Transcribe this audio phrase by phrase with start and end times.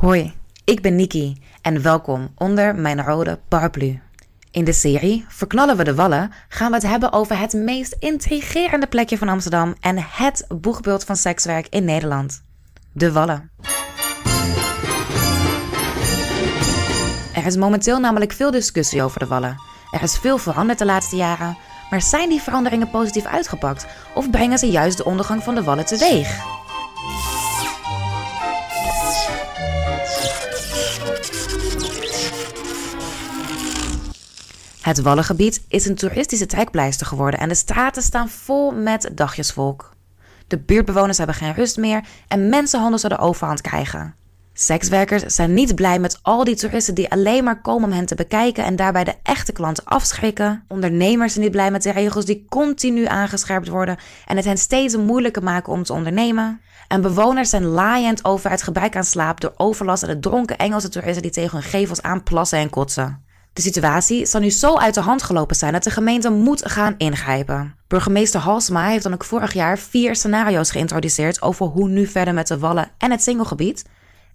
[0.00, 0.32] Hoi,
[0.64, 4.00] ik ben Niki en welkom onder mijn rode paraplu.
[4.50, 8.86] In de serie Verknallen we de Wallen gaan we het hebben over het meest intrigerende
[8.86, 12.42] plekje van Amsterdam en het boegbeeld van sekswerk in Nederland.
[12.92, 13.50] De Wallen.
[17.34, 19.56] Er is momenteel namelijk veel discussie over de Wallen.
[19.90, 21.56] Er is veel veranderd de laatste jaren,
[21.90, 25.86] maar zijn die veranderingen positief uitgepakt of brengen ze juist de ondergang van de Wallen
[25.86, 26.58] teweeg?
[34.80, 39.90] Het Wallengebied is een toeristische trekpleister geworden en de straten staan vol met dagjesvolk.
[40.46, 44.14] De buurtbewoners hebben geen rust meer en mensenhandel zou de overhand krijgen.
[44.52, 48.14] Sekswerkers zijn niet blij met al die toeristen die alleen maar komen om hen te
[48.14, 50.64] bekijken en daarbij de echte klanten afschrikken.
[50.68, 54.96] Ondernemers zijn niet blij met de regels die continu aangescherpt worden en het hen steeds
[54.96, 56.60] moeilijker maken om te ondernemen.
[56.88, 60.88] En bewoners zijn laaiend over het gebrek aan slaap door overlast en de dronken Engelse
[60.88, 63.28] toeristen die tegen hun gevels aanplassen en kotsen.
[63.52, 66.94] De situatie zal nu zo uit de hand gelopen zijn dat de gemeente moet gaan
[66.96, 67.74] ingrijpen.
[67.88, 72.46] Burgemeester Halsma heeft dan ook vorig jaar vier scenario's geïntroduceerd over hoe nu verder met
[72.46, 73.84] de wallen en het singelgebied.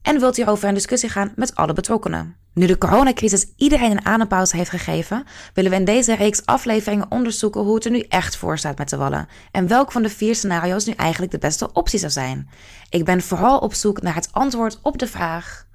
[0.01, 2.35] En wilt hierover in discussie gaan met alle betrokkenen.
[2.53, 5.23] Nu de coronacrisis iedereen een adempauze heeft gegeven,
[5.53, 8.89] willen we in deze reeks afleveringen onderzoeken hoe het er nu echt voor staat met
[8.89, 9.27] de wallen.
[9.51, 12.49] En welk van de vier scenario's nu eigenlijk de beste optie zou zijn.
[12.89, 15.65] Ik ben vooral op zoek naar het antwoord op de vraag: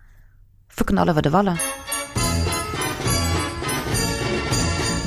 [0.69, 1.57] verknallen we de wallen?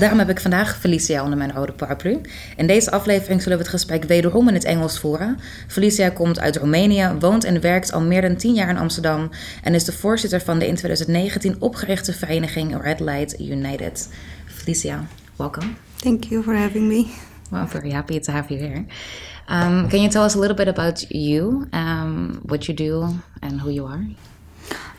[0.03, 2.21] Daarom heb ik vandaag Felicia onder mijn rode paraplu.
[2.55, 5.39] In deze aflevering zullen we het gesprek wederom in het Engels voeren.
[5.67, 9.29] Felicia komt uit Roemenië, woont en werkt al meer dan 10 jaar in Amsterdam
[9.61, 14.09] en is de voorzitter van de in 2019 opgerichte vereniging Red Light United.
[14.45, 15.67] Felicia, welcome.
[15.95, 17.05] Thank you for having me.
[17.49, 18.85] Well, I'm very happy to have you here.
[19.49, 23.07] Um, can you tell us a little bit about you, um, what you do,
[23.39, 24.05] and who you are?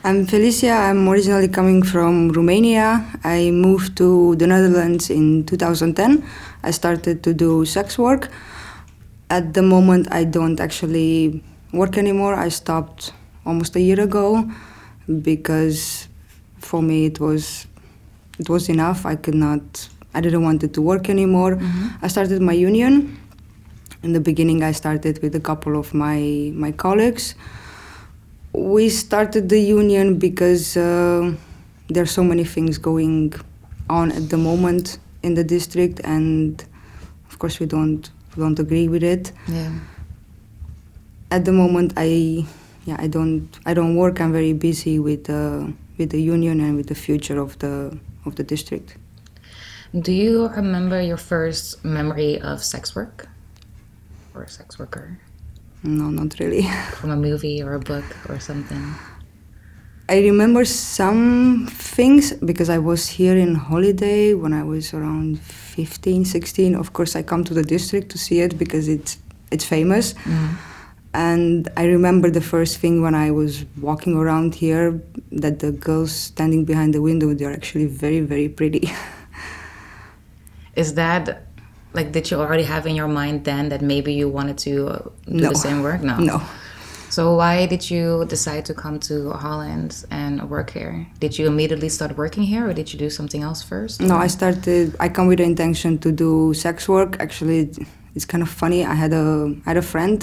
[0.06, 0.70] I'm Felicia.
[0.70, 3.02] I'm originally coming from Romania.
[3.24, 6.22] I moved to the Netherlands in 2010.
[6.62, 8.28] I started to do sex work.
[9.30, 11.42] At the moment, I don't actually
[11.72, 12.34] work anymore.
[12.34, 13.14] I stopped
[13.46, 14.46] almost a year ago
[15.22, 16.08] because
[16.58, 17.66] for me it was
[18.38, 19.06] it was enough.
[19.06, 19.88] I could not.
[20.12, 21.56] I didn't want it to work anymore.
[21.56, 22.04] Mm-hmm.
[22.04, 23.18] I started my union.
[24.02, 27.34] In the beginning, I started with a couple of my my colleagues
[28.54, 31.34] we started the union because uh,
[31.88, 33.34] there are so many things going
[33.90, 36.64] on at the moment in the district, and
[37.28, 39.32] of course we don't we don't agree with it.
[39.48, 39.72] Yeah.
[41.30, 42.46] At the moment, I
[42.86, 44.20] yeah I don't I don't work.
[44.20, 45.66] I'm very busy with uh,
[45.98, 48.96] with the union and with the future of the of the district.
[49.98, 53.28] Do you remember your first memory of sex work
[54.34, 55.18] or a sex worker?
[55.84, 56.66] No, not really.
[56.94, 58.94] From a movie or a book or something?
[60.08, 66.24] I remember some things because I was here in holiday when I was around 15,
[66.24, 66.74] 16.
[66.74, 69.18] Of course, I come to the district to see it because it's
[69.50, 70.14] it's famous.
[70.14, 70.54] Mm-hmm.
[71.14, 75.00] And I remember the first thing when I was walking around here
[75.32, 78.90] that the girls standing behind the window they're actually very very pretty.
[80.76, 81.46] Is that
[81.94, 84.98] like did you already have in your mind then that maybe you wanted to uh,
[85.26, 85.48] do No.
[85.50, 86.00] the same work?
[86.02, 86.16] No.
[86.18, 86.40] no.
[87.10, 91.06] So why did you decide to come to Holland and work here?
[91.20, 94.00] Did you immediately start working here, or did you do something else first?
[94.00, 94.96] No, I started.
[94.98, 97.16] I come with the intention to do sex work.
[97.20, 97.70] Actually,
[98.16, 98.80] it's kind of funny.
[98.84, 100.18] I had a I had a friend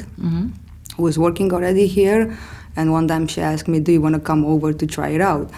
[0.97, 2.37] who was working already here,
[2.75, 5.21] and one time she asked me, "Do you want to come over to try it
[5.21, 5.49] out?"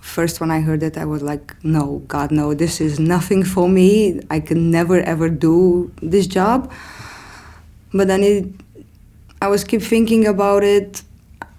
[0.00, 2.54] First, when I heard it, I was like, "No, God, no!
[2.54, 4.20] This is nothing for me.
[4.30, 6.70] I can never ever do this job."
[7.92, 8.46] But then it,
[9.42, 11.02] I was keep thinking about it.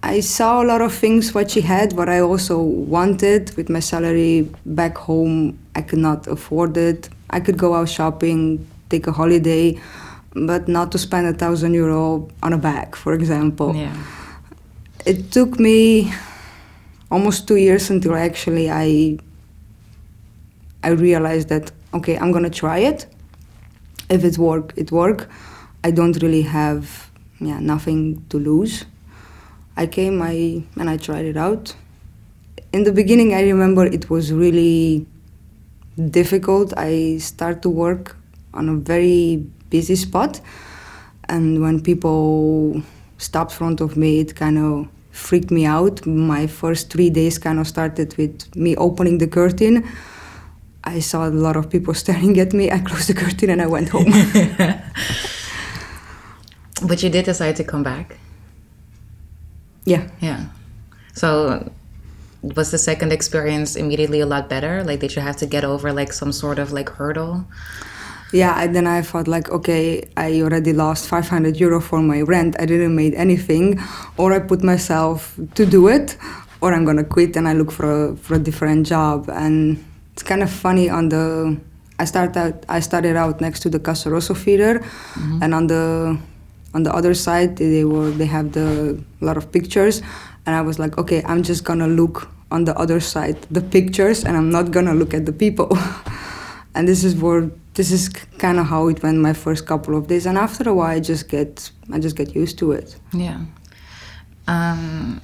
[0.02, 3.56] I saw a lot of things what she had, what I also wanted.
[3.56, 7.08] With my salary back home, I could not afford it.
[7.30, 9.80] I could go out shopping, take a holiday,
[10.34, 13.74] but not to spend a thousand euro on a bag, for example.
[13.76, 13.96] Yeah.
[15.06, 16.12] It took me
[17.12, 19.18] almost two years until actually I
[20.82, 23.06] I realized that okay, I'm gonna try it.
[24.08, 25.28] If it work, it work.
[25.84, 28.84] I don't really have yeah nothing to lose.
[29.76, 31.76] I came, I and I tried it out.
[32.72, 35.06] In the beginning, I remember it was really
[36.10, 36.72] difficult.
[36.76, 38.16] I start to work
[38.54, 40.40] on a very busy spot,
[41.28, 42.82] and when people
[43.18, 46.04] stopped front of me, it kind of freaked me out.
[46.06, 49.86] My first three days kind of started with me opening the curtain.
[50.84, 52.70] I saw a lot of people staring at me.
[52.70, 54.12] I closed the curtain and I went home.
[56.82, 58.18] But you did decide to come back.
[59.84, 60.08] yeah.
[60.20, 60.46] Yeah.
[61.14, 61.70] So
[62.42, 64.82] was the second experience immediately a lot better?
[64.82, 67.44] Like, did you have to get over like some sort of like hurdle?
[68.32, 72.56] Yeah, and then I thought like, okay, I already lost 500 euro for my rent.
[72.58, 73.78] I didn't make anything,
[74.16, 76.16] or I put myself to do it,
[76.60, 79.28] or I'm gonna quit and I look for a, for a different job.
[79.28, 79.84] And
[80.14, 81.60] it's kind of funny on the
[81.98, 85.42] I started I started out next to the Casa Rosso theater, mm-hmm.
[85.42, 86.18] and on the
[86.74, 90.02] on the other side they were they have the lot of pictures,
[90.46, 94.24] and I was like, okay, I'm just gonna look on the other side the pictures,
[94.24, 95.78] and I'm not gonna look at the people.
[96.74, 98.08] and this is where this is
[98.38, 101.00] kind of how it went my first couple of days, and after a while, I
[101.00, 102.96] just get I just get used to it.
[103.12, 103.40] Yeah.
[104.46, 105.20] Um.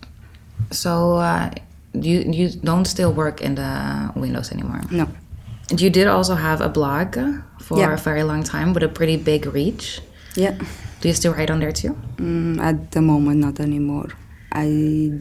[0.70, 1.16] So.
[1.16, 1.50] Uh,
[1.94, 4.80] you you don't still work in the windows anymore.
[4.90, 5.08] No.
[5.70, 7.16] And you did also have a blog
[7.60, 7.92] for yeah.
[7.92, 10.00] a very long time with a pretty big reach.
[10.34, 10.56] Yeah.
[11.00, 11.96] Do you still write on there too?
[12.16, 14.08] Mm, at the moment, not anymore.
[14.52, 15.20] I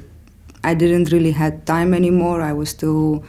[0.63, 2.41] I didn't really had time anymore.
[2.41, 3.23] I was still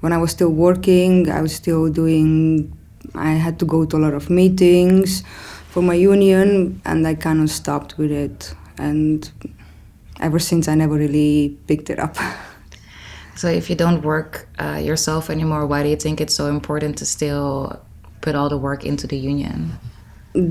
[0.00, 1.30] when I was still working.
[1.30, 2.72] I was still doing.
[3.14, 5.22] I had to go to a lot of meetings
[5.68, 8.54] for my union, and I kind of stopped with it.
[8.78, 9.30] And
[10.20, 12.16] ever since, I never really picked it up.
[13.38, 16.98] So if you don't work uh, yourself anymore, why do you think it's so important
[16.98, 17.80] to still
[18.20, 19.78] put all the work into the union?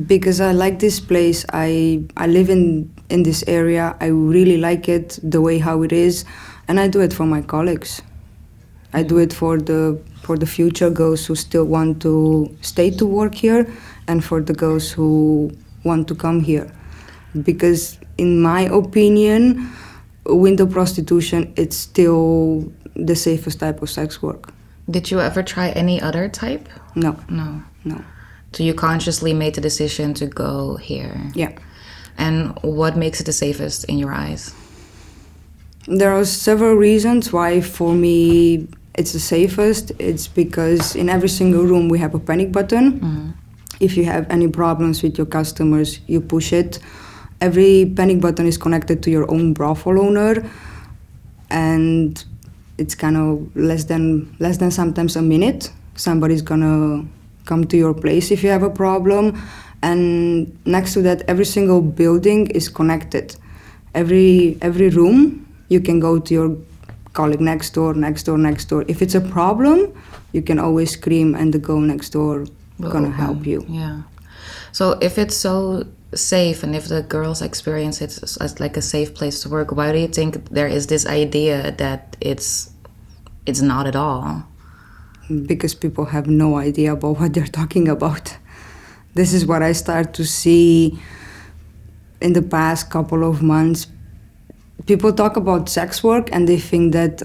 [0.06, 1.46] Because I like this place.
[1.52, 3.98] I I live in in this area.
[4.00, 6.24] I really like it the way how it is,
[6.70, 8.02] and I do it for my colleagues.
[8.94, 13.06] I do it for the for the future girls who still want to stay to
[13.06, 13.68] work here,
[14.08, 15.52] and for the girls who
[15.84, 16.72] want to come here.
[17.44, 19.70] Because in my opinion,
[20.26, 24.54] window prostitution it's still the safest type of sex work.
[24.90, 26.68] Did you ever try any other type?
[26.96, 27.20] No.
[27.30, 27.62] No.
[27.84, 28.02] No.
[28.54, 31.22] So you consciously made the decision to go here.
[31.34, 31.52] Yeah.
[32.18, 34.56] And what makes it the safest in your eyes?
[35.88, 39.92] There are several reasons why for me it's the safest.
[40.00, 43.00] It's because in every single room we have a panic button.
[43.00, 43.30] Mm-hmm.
[43.80, 46.80] If you have any problems with your customers, you push it
[47.42, 50.50] every panic button is connected to your own brothel owner
[51.50, 52.26] and
[52.78, 57.06] it's kind of less than less than sometimes a minute somebody's gonna
[57.46, 59.40] come to your place if you have a problem
[59.84, 63.36] and next to that every single building is connected
[63.94, 66.58] every every room you can go to your
[67.14, 68.86] colleague next door next door next door.
[68.88, 69.78] If it's a problem
[70.32, 72.46] you can always scream and the girl next door
[72.80, 73.26] will gonna open.
[73.26, 73.66] help you.
[73.68, 74.02] Yeah.
[74.72, 75.84] So if it's so
[76.14, 79.92] safe and if the girls experience it as like a safe place to work why
[79.92, 82.70] do you think there is this idea that it's
[83.46, 84.44] it's not at all?
[85.52, 88.38] Because people have no idea about what they're talking about.
[89.16, 91.00] This is what i start to see
[92.22, 93.88] in the past couple of months
[94.88, 97.22] people talk about sex work and they think that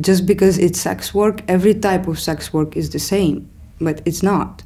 [0.00, 3.48] just because it's sex work every type of sex work is the same
[3.80, 4.62] but it's not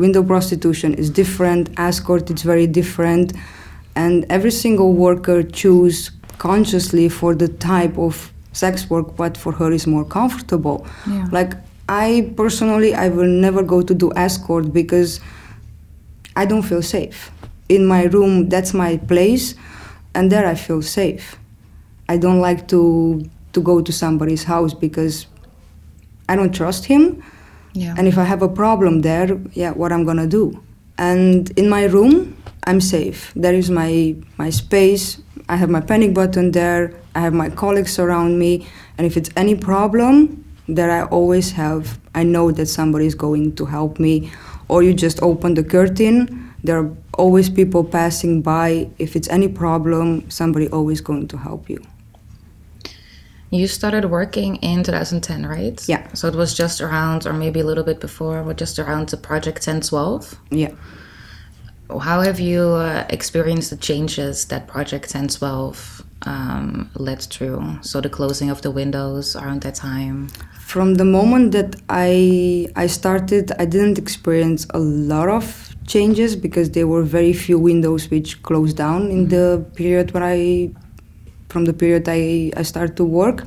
[0.00, 3.32] window prostitution is different, escort is very different,
[3.94, 9.70] and every single worker choose consciously for the type of sex work what for her
[9.70, 10.86] is more comfortable.
[11.06, 11.28] Yeah.
[11.30, 11.52] Like
[11.88, 15.20] I personally, I will never go to do escort because
[16.34, 17.30] I don't feel safe.
[17.68, 19.54] In my room, that's my place,
[20.14, 21.36] and there I feel safe.
[22.12, 22.82] I don't like to
[23.54, 25.26] to go to somebody's house because
[26.28, 27.22] I don't trust him
[27.72, 27.94] yeah.
[27.96, 30.62] And if I have a problem there, yeah, what I'm gonna do?
[30.98, 33.32] And in my room, I'm safe.
[33.36, 35.20] There is my my space.
[35.48, 36.94] I have my panic button there.
[37.14, 38.66] I have my colleagues around me,
[38.98, 41.98] and if it's any problem, there I always have.
[42.14, 44.30] I know that somebody is going to help me.
[44.68, 46.52] Or you just open the curtain.
[46.62, 48.88] There are always people passing by.
[48.98, 51.82] If it's any problem, somebody always going to help you.
[53.50, 55.88] You started working in 2010, right?
[55.88, 56.06] Yeah.
[56.14, 59.16] So it was just around, or maybe a little bit before, but just around the
[59.16, 60.38] project 1012?
[60.50, 60.70] Yeah.
[61.98, 67.78] How have you uh, experienced the changes that Project 1012 um, led through?
[67.80, 70.28] So the closing of the windows around that time?
[70.60, 76.70] From the moment that I I started, I didn't experience a lot of changes because
[76.70, 79.34] there were very few windows which closed down in mm-hmm.
[79.34, 80.70] the period when I
[81.50, 83.44] from the period I, I started to work.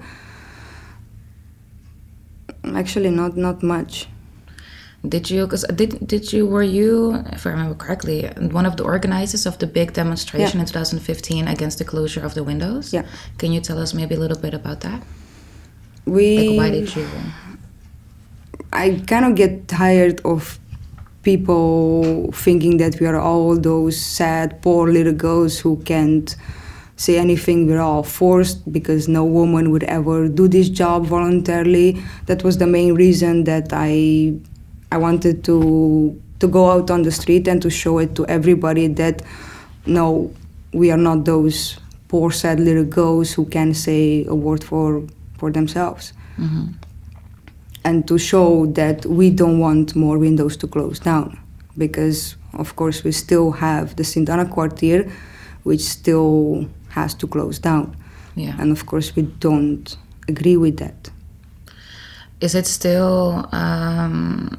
[2.76, 4.08] Actually, not not much.
[5.08, 5.48] Did you?
[5.48, 6.46] Cause did did you?
[6.46, 10.62] Were you, if I remember correctly, one of the organizers of the big demonstration yeah.
[10.62, 12.94] in 2015 against the closure of the windows?
[12.94, 13.04] Yeah.
[13.38, 15.04] Can you tell us maybe a little bit about that?
[16.06, 16.50] We.
[16.50, 17.08] Like, why did you?
[18.72, 20.58] I kind of get tired of
[21.24, 26.36] people thinking that we are all those sad, poor little girls who can't
[27.04, 27.68] say anything.
[27.68, 32.02] We're all forced because no woman would ever do this job voluntarily.
[32.28, 34.34] That was the main reason that I
[34.92, 38.88] I wanted to to go out on the street and to show it to everybody
[38.88, 39.22] that
[39.86, 40.32] no,
[40.72, 45.04] we are not those poor sad little girls who can say a word for
[45.38, 46.14] for themselves.
[46.38, 46.66] Mm-hmm.
[47.86, 51.38] And to show that we don't want more windows to close down
[51.78, 55.12] because of course we still have the Sintana quartier
[55.64, 57.96] which still has to close down.
[58.36, 58.56] Yeah.
[58.60, 59.98] And of course, we don't
[60.28, 61.10] agree with that.
[62.42, 64.58] Is it still um,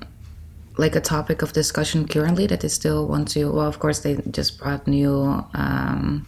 [0.78, 3.50] like a topic of discussion currently that they still want to?
[3.52, 6.26] Well, of course, they just brought new um,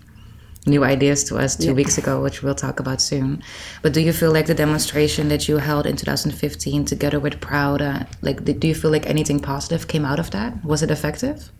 [0.66, 1.72] new ideas to us two Yeah.
[1.80, 3.42] weeks ago, which we'll talk about soon.
[3.82, 7.80] But do you feel like the demonstration that you held in 2015 together with Proud,
[7.80, 10.64] uh, like, do you feel like anything positive came out of that?
[10.64, 11.52] Was it effective?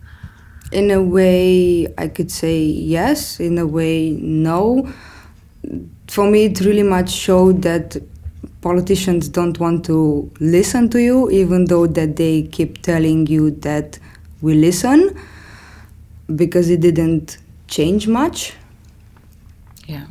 [0.71, 3.39] In a way, I could say yes.
[3.39, 4.91] In a way, no.
[6.07, 7.97] For me, it really much showed that
[8.61, 13.99] politicians don't want to listen to you, even though that they keep telling you that
[14.41, 15.17] we listen,
[16.35, 18.53] because it didn't change much.
[19.85, 20.05] Yeah.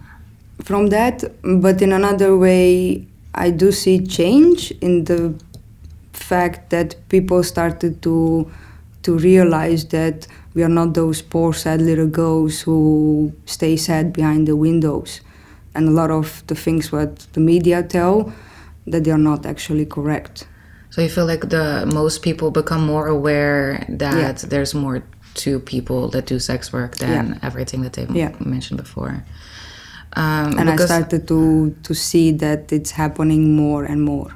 [0.64, 5.34] from that but in another way i do see change in the
[6.12, 8.50] fact that people started to
[9.02, 14.48] to realize that we are not those poor sad little girls who stay sad behind
[14.48, 15.20] the windows
[15.74, 18.32] and a lot of the things what the media tell
[18.86, 20.48] that they are not actually correct
[20.90, 24.98] So you feel like the most people become more aware that there's more
[25.44, 27.48] to people that do sex work than Yeah.
[27.48, 28.32] everything that they Yeah.
[28.40, 29.12] mentioned before.
[30.22, 31.40] Um, and i started to
[31.86, 34.30] to see that it's happening more and more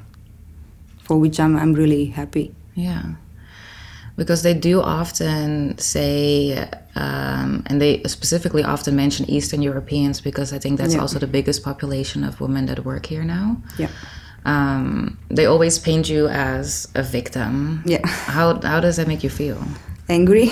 [1.06, 3.02] for which i'm, I'm really happy Yeah.
[4.20, 6.14] Because they do often say,
[7.04, 11.02] um, and they specifically often mention Eastern Europeans because I think that's Yeah.
[11.02, 13.46] also the biggest population of women that work here now.
[13.82, 13.88] yeah
[14.52, 16.22] Um, they always paint you
[16.52, 17.52] as a victim.
[17.92, 18.04] yeah
[18.36, 19.58] How, how does that make you feel?
[20.08, 20.46] angry.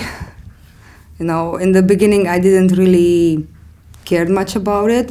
[1.21, 3.47] You know, in the beginning, I didn't really
[4.11, 5.09] care much about it,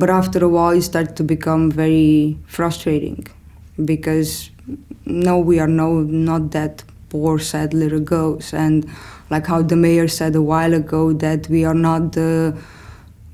[0.00, 3.26] but after a while, it started to become very frustrating
[3.92, 4.30] because
[5.04, 5.88] no, we are no
[6.28, 6.74] not that
[7.12, 8.90] poor, sad little girls, and
[9.28, 12.56] like how the mayor said a while ago that we are not the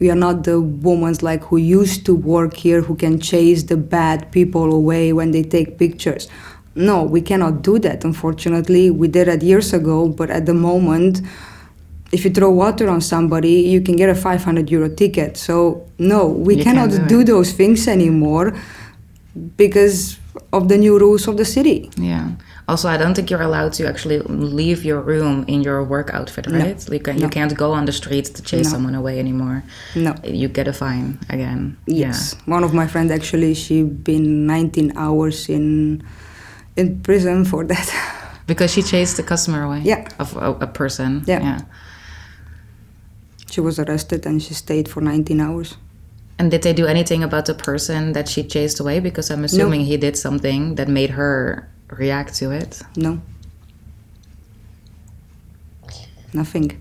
[0.01, 3.77] we are not the women like who used to work here who can chase the
[3.77, 6.29] bad people away when they take pictures.
[6.75, 8.91] No we cannot do that unfortunately.
[8.91, 11.21] We did it years ago but at the moment
[12.11, 15.37] if you throw water on somebody you can get a 500 euro ticket.
[15.37, 18.47] So no we You cannot do do those things anymore
[19.57, 20.19] because
[20.53, 21.91] of the new rules of the city.
[21.97, 22.29] Yeah.
[22.69, 24.19] Also, I don't think you're allowed to actually
[24.59, 26.79] leave your room in your work outfit, right?
[26.93, 27.29] You, can, you No.
[27.31, 28.73] can't go on the streets to chase No.
[28.73, 29.63] someone away anymore.
[29.97, 31.79] no You get a fine again.
[31.87, 36.03] Yes, one of my friends actually she been 19 hours in
[36.77, 37.89] in prison for that.
[38.47, 39.81] Because she chased a customer away.
[39.85, 40.09] Yeah.
[40.19, 41.23] Of a, a person.
[41.27, 41.41] Yeah.
[41.43, 41.61] yeah.
[43.51, 45.77] she was arrested and she stayed for 19 hours.
[46.39, 49.01] And did they do anything about the person that she chased away?
[49.01, 52.83] Because I'm assuming he did something that made her react to it.
[52.97, 53.21] No.
[56.33, 56.81] Nothing.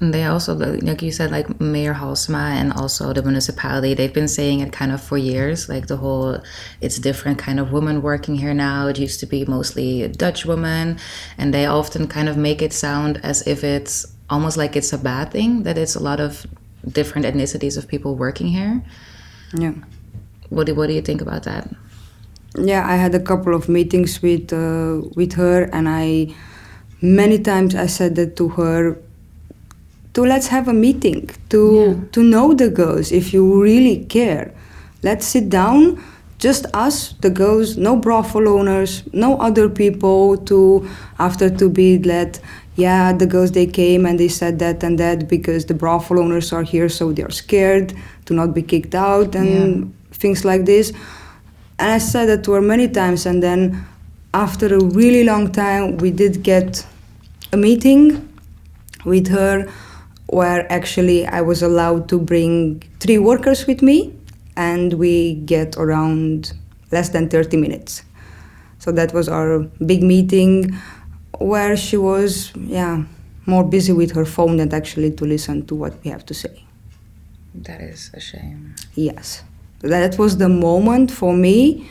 [0.00, 4.26] And they also, like you said, like Mayor Halsema and also the municipality, they've been
[4.26, 5.68] saying it kind of for years.
[5.68, 6.42] Like the whole,
[6.80, 8.88] it's different kind of women working here now.
[8.88, 10.98] It used to be mostly a Dutch women.
[11.38, 14.98] And they often kind of make it sound as if it's almost like it's a
[14.98, 16.46] bad thing, that it's a lot of
[16.88, 18.82] different ethnicities of people working here.
[19.52, 19.74] Yeah.
[20.48, 21.68] What do, what do you think about that?
[22.58, 26.34] Yeah, I had a couple of meetings with uh, with her, and I
[27.00, 28.96] many times I said that to her.
[30.14, 31.60] To let's have a meeting to
[32.12, 34.52] to know the girls if you really care.
[35.02, 36.04] Let's sit down,
[36.38, 40.86] just us, the girls, no brothel owners, no other people to
[41.18, 42.40] after to be let.
[42.76, 46.52] Yeah, the girls they came and they said that and that because the brothel owners
[46.52, 47.92] are here, so they're scared
[48.26, 49.88] to not be kicked out and Yeah.
[50.18, 50.92] things like this.
[51.82, 53.84] And I said that to her many times, and then
[54.32, 56.86] after a really long time, we did get
[57.52, 58.28] a meeting
[59.04, 59.68] with her
[60.28, 64.14] where actually I was allowed to bring three workers with me,
[64.56, 66.52] and we get around
[66.92, 68.04] less than 30 minutes.
[68.78, 70.76] So that was our big meeting
[71.40, 73.02] where she was, yeah,
[73.46, 76.64] more busy with her phone than actually to listen to what we have to say.
[77.56, 78.76] That is a shame.
[78.94, 79.42] Yes.
[79.82, 81.88] That was the moment for me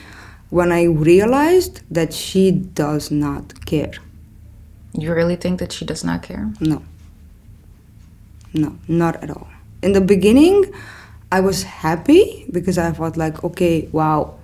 [0.49, 3.93] when I realized that she does not care.
[4.93, 6.51] You really think that she does not care?
[6.59, 6.83] No.
[8.53, 9.47] No, not at all.
[9.81, 10.71] in the beginning,
[11.31, 14.35] I was happy because I thought like, okay, wow,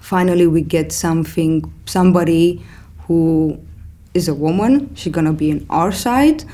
[0.00, 2.64] finally we get something, somebody
[3.06, 3.58] who
[4.14, 4.94] is a woman.
[4.94, 6.44] She's gonna be on our side,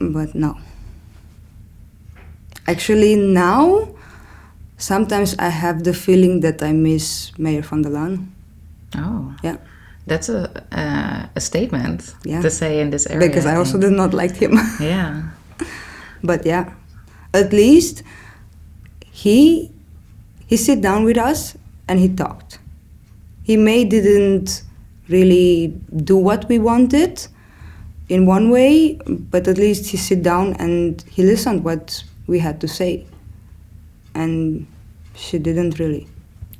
[0.00, 0.58] but no.
[2.68, 3.88] Actually, now
[4.78, 8.28] sometimes I have the feeling that I miss Mayor van der Laan.
[8.96, 9.56] Oh, Yeah,
[10.06, 12.42] that's a uh, a statement Yeah.
[12.42, 13.28] to say in this area.
[13.28, 14.58] because I also did not like him.
[14.80, 15.22] Yeah.
[16.22, 16.72] but yeah,
[17.34, 18.02] at least
[19.10, 19.70] he
[20.46, 21.56] he sit down with us
[21.88, 22.58] and he talked.
[23.42, 24.62] He may didn't
[25.08, 25.72] really
[26.04, 27.26] do what we wanted
[28.08, 32.60] in one way, but at least he sit down and he listened what we had
[32.60, 33.06] to say.
[34.20, 34.66] And
[35.14, 36.06] she didn't really.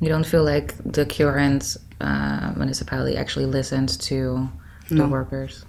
[0.00, 4.48] You don't feel like the current uh, municipality actually listens to
[4.88, 5.08] the No.
[5.08, 5.64] workers.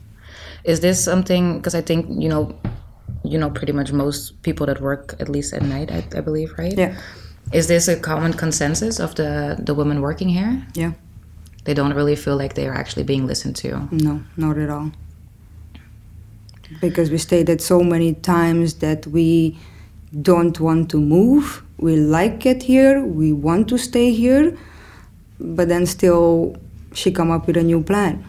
[0.63, 1.57] Is this something?
[1.57, 2.41] Because I think you know,
[3.23, 5.91] you know, pretty much most people that work at least at night.
[5.91, 6.77] I, I believe, right?
[6.77, 6.93] Yeah,
[7.53, 10.51] Is this a common consensus of the the women working here?
[10.75, 10.91] yeah,
[11.63, 13.69] They don't really feel like they are actually being listened to.
[13.91, 14.91] no, not at all.
[16.81, 19.57] Because we stated so many times that we
[20.21, 21.63] don't want to move.
[21.77, 23.03] We like it here.
[23.03, 24.57] We want to stay here.
[25.39, 26.57] But then still,
[26.93, 28.25] she come up with a new plan.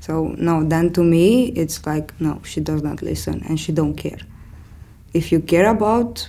[0.00, 3.94] So no, then to me, it's like no, she does not listen and she don't
[3.94, 4.18] care.
[5.14, 6.28] If you care about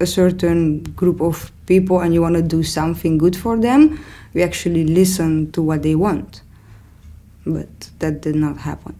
[0.00, 4.42] a certain group of people and you want to do something good for them, we
[4.42, 6.42] actually listen to what they want.
[7.46, 8.96] But that did not happen.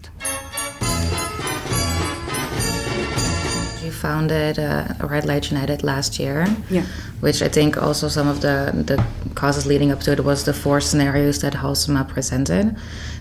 [4.05, 6.39] Founded uh, Red Light United last year.
[6.71, 6.87] Yeah.
[7.27, 8.57] which I think also some of the,
[8.91, 8.97] the
[9.41, 12.65] causes leading up to it was the four scenarios that Halsema presented.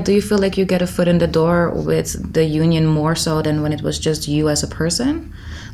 [0.05, 1.59] Do you feel like you get a foot in the door
[1.91, 5.11] with the union more so than when it was just you as a person?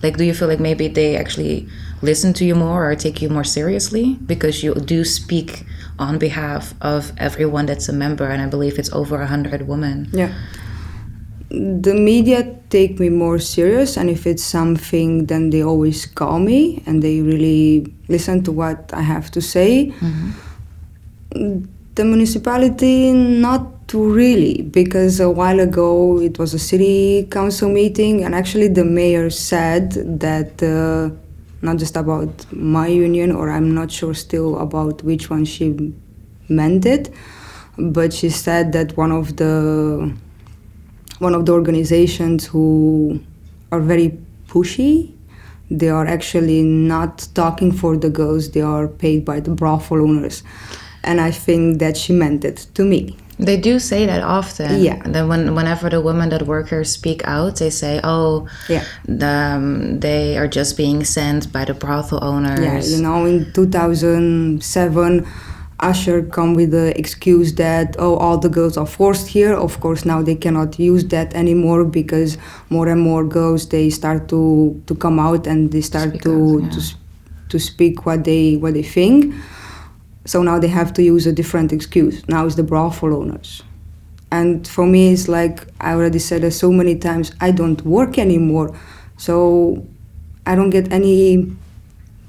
[0.04, 1.68] Like, do you feel like maybe they actually
[2.02, 5.50] listen to you more or take you more seriously because you do speak
[5.98, 10.08] on behalf of everyone that's a member, and I believe it's over a hundred women.
[10.22, 10.32] Yeah.
[11.50, 16.84] The media take me more serious, and if it's something, then they always call me
[16.86, 19.94] and they really listen to what I have to say.
[21.32, 28.36] The municipality, not really, because a while ago it was a city council meeting, and
[28.36, 30.62] actually the mayor said that.
[30.62, 31.16] Uh,
[31.60, 35.92] not just about my union, or I'm not sure still about which one she
[36.50, 37.10] meant it,
[37.80, 40.16] but she said that one of the
[41.20, 43.20] one of the organizations who
[43.72, 45.12] are very pushy
[45.70, 50.44] they are actually not talking for the girls they are paid by the brothel owners
[51.04, 54.82] and i think that she meant it to me They do say that often.
[54.82, 54.98] Yeah.
[55.06, 58.82] And then when whenever the women that work here speak out, they say, "Oh, Yeah.
[59.22, 63.46] the, um, they are just being sent by the brothel owners." yeah you know in
[63.54, 65.26] 2007
[65.80, 69.54] Asscher come with the excuse that oh all the girls are forced here.
[69.54, 72.38] Of course now they cannot use that anymore because
[72.70, 76.32] more and more girls they start to to come out and they start Speak to
[76.32, 76.70] out, yeah.
[76.72, 76.82] to
[77.50, 79.36] to speak what they what they think.
[80.26, 82.28] So now they have to use a different excuse.
[82.28, 83.64] Now it's the brothel owners.
[84.30, 87.32] And for me, it's like I already said it so many times.
[87.40, 88.78] I don't work anymore,
[89.16, 89.86] so
[90.46, 91.56] I don't get any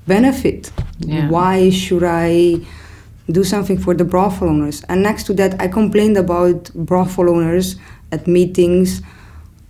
[0.07, 0.71] benefit.
[1.01, 1.29] Yeah.
[1.29, 2.61] Why should I
[3.31, 4.83] do something for the brothel owners?
[4.89, 7.77] And next to that, I complained about brothel owners
[8.13, 9.03] at meetings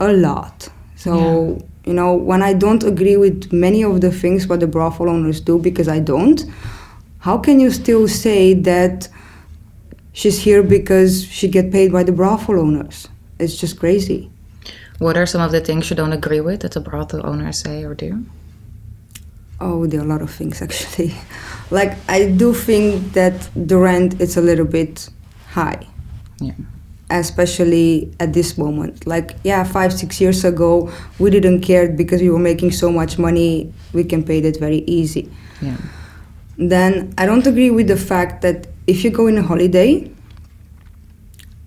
[0.00, 0.68] a lot.
[0.96, 5.08] So you know, when I don't agree with many of the things what the brothel
[5.08, 6.44] owners do, because I don't,
[7.20, 9.08] how can you still say that
[10.12, 13.08] she's here because she get paid by the brothel owners?
[13.38, 14.30] It's just crazy.
[14.98, 17.84] What are some of the things you don't agree with that the brothel owners say
[17.84, 18.26] or do?
[19.60, 21.14] Oh, there are a lot of things actually.
[21.70, 25.08] like I do think that the rent is a little bit
[25.50, 25.86] high,
[26.40, 26.52] Yeah.
[27.10, 29.06] especially at this moment.
[29.06, 33.18] Like yeah, five six years ago, we didn't care because we were making so much
[33.18, 33.72] money.
[33.92, 35.28] We can pay that very easy.
[35.60, 35.76] Yeah.
[36.56, 40.10] Then I don't agree with the fact that if you go on a holiday,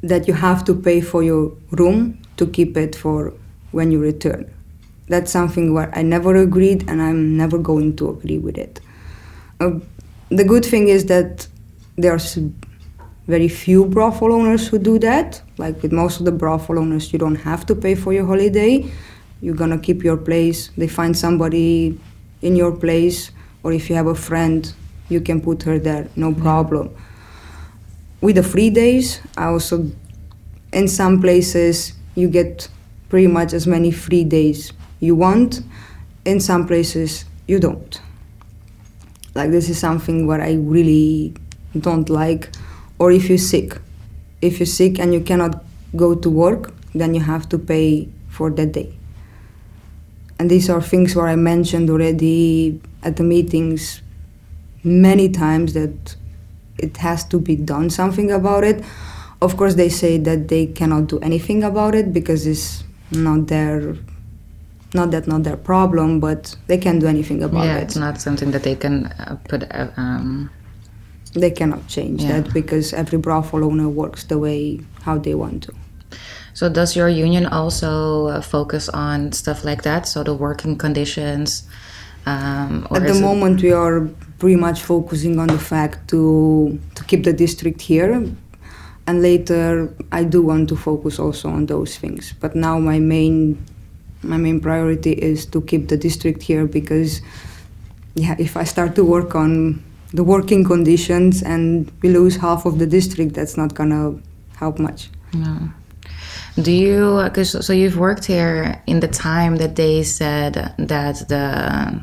[0.02, 3.34] that you have to pay for your room to keep it for
[3.72, 4.50] when you return.
[5.12, 8.80] That's something where I never agreed, and I'm never going to agree with it.
[9.60, 9.72] Uh,
[10.30, 11.48] the good thing is that
[11.98, 12.40] there's
[13.28, 15.42] very few brothel owners who do that.
[15.58, 18.90] Like with most of the brothel owners, you don't have to pay for your holiday.
[19.42, 20.70] You're gonna keep your place.
[20.78, 22.00] They find somebody
[22.42, 23.32] in your place,
[23.64, 24.74] or if you have a friend,
[25.10, 26.96] you can put her there, no problem.
[28.22, 29.92] With the free days, I also,
[30.72, 32.70] in some places, you get
[33.10, 35.62] pretty much as many free days you want.
[36.26, 38.02] in some places you don't.
[39.34, 41.34] Like this is something what I really
[41.78, 42.50] don't like.
[43.00, 43.80] Or if you're sick,
[44.42, 45.64] if you're sick and you cannot
[45.96, 48.94] go to work, then you have to pay for that day.
[50.38, 54.02] And these are things where I mentioned already at the meetings
[54.84, 56.16] many times that
[56.78, 58.84] it has to be done something about it.
[59.42, 63.96] Of course, they say that they cannot do anything about it because it's not their
[64.94, 67.84] not that not their problem, but they can't do anything about yeah, it.
[67.84, 69.64] it's not something that they can uh, put.
[69.72, 70.50] Uh, um,
[71.34, 72.42] they cannot change Yeah.
[72.42, 75.74] that because every brothel owner works the way how they want to.
[76.54, 80.08] so, does your union also uh, focus on stuff like that?
[80.08, 81.64] So, the working conditions.
[82.26, 87.24] Um, At the moment, we are pretty much focusing on the fact to to keep
[87.24, 88.12] the district here,
[89.08, 92.34] and later I do want to focus also on those things.
[92.40, 93.58] But now my main
[94.24, 97.22] my main priority is to keep the district here because,
[98.16, 102.80] yeah, if I start to work on the working conditions and we lose half of
[102.80, 104.16] the district, that's not gonna
[104.58, 105.10] help much.
[105.34, 105.70] No.
[106.62, 112.02] Do you, because so you've worked here in the time that they said that the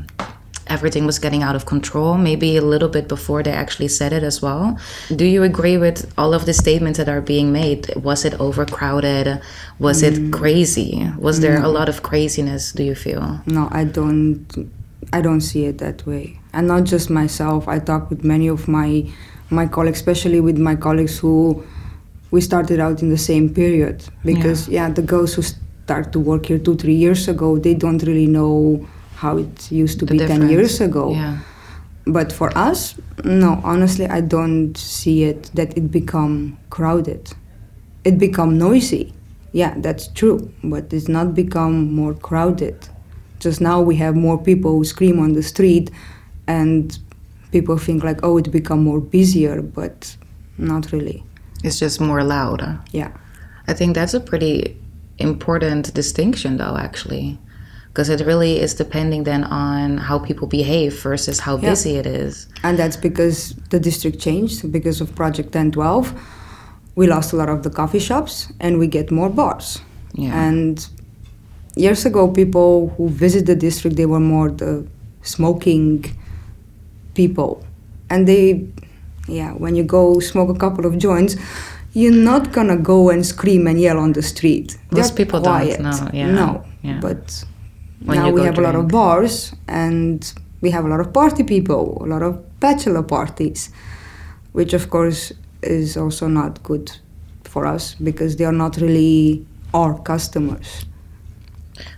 [0.69, 4.23] everything was getting out of control, maybe a little bit before they actually said it
[4.23, 4.79] as well.
[5.15, 7.95] Do you agree with all of the statements that are being made?
[7.97, 9.41] Was it overcrowded?
[9.79, 10.33] Was it mm.
[10.33, 11.11] crazy?
[11.19, 11.73] Was there a mm.
[11.73, 13.41] lot of craziness, do you feel?
[13.47, 14.47] No, I don't.
[15.13, 16.39] I don't see it that way.
[16.53, 17.69] And not just myself.
[17.69, 19.09] I talk with many of my
[19.51, 21.65] my colleagues, especially with my colleagues who
[22.31, 24.05] we started out in the same period.
[24.25, 28.03] Because yeah, the girls who start to work here two, three years ago, they don't
[28.03, 28.87] really know
[29.19, 31.13] how it used to The be ten years ago.
[31.13, 31.39] Yeah.
[32.07, 37.35] But for us, no, honestly, I don't see it that it become crowded.
[38.05, 39.13] It become noisy.
[39.53, 42.89] Yeah, that's true, but it's not become more crowded.
[43.41, 45.91] Just now we have more people who scream on the street
[46.47, 46.99] and
[47.51, 50.17] people think like, oh, it become more busier, but
[50.59, 51.25] not really.
[51.65, 52.63] It's just more loud.
[52.93, 53.11] Yeah.
[53.67, 54.77] I think that's a pretty
[55.19, 57.39] important distinction, though, actually.
[57.99, 61.71] Because it really is depending then on how people behave versus how Yeah.
[61.71, 62.47] busy it is.
[62.63, 66.15] And that's because the district changed because of Project 1012.
[66.95, 69.81] We lost a lot of the coffee shops and we get more bars.
[70.15, 70.31] Yeah.
[70.47, 70.87] And
[71.75, 74.85] years ago, people who visit the district, they were more the
[75.23, 76.05] smoking
[77.15, 77.65] people.
[78.11, 78.65] And they,
[79.27, 81.35] yeah, when you go smoke a couple of joints,
[81.95, 84.79] you're not gonna go and scream and yell on the street.
[84.93, 85.81] Most They're people don't, quiet.
[85.81, 87.01] no, yeah, No, yeah.
[87.03, 87.45] but
[88.01, 91.43] now you we have a lot of bars and we have a lot of party
[91.45, 93.71] people, a lot of bachelor parties,
[94.53, 95.33] which of course
[95.63, 96.91] is also not good
[97.45, 100.85] for us because they are not really our customers.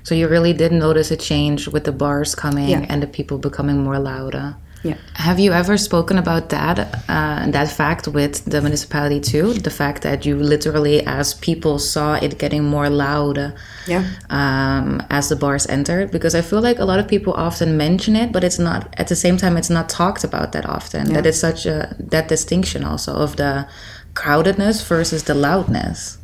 [0.02, 2.86] So you really did notice a change with the bars coming Yeah.
[2.88, 4.56] and the people becoming more louder.
[4.82, 4.96] Yeah.
[5.14, 9.52] Have you ever spoken about that, uh, that fact with the municipality too?
[9.52, 13.52] The fact that you literally, as people saw it getting more loud
[13.86, 14.04] Yeah.
[14.30, 16.10] um, as the bars entered?
[16.10, 19.08] Because I feel like a lot of people often mention it, but it's not, at
[19.08, 21.08] the same time, it's not talked about that often.
[21.08, 21.14] Yeah.
[21.16, 23.68] That it's such a, that distinction also of the
[24.14, 26.16] crowdedness versus the loudness.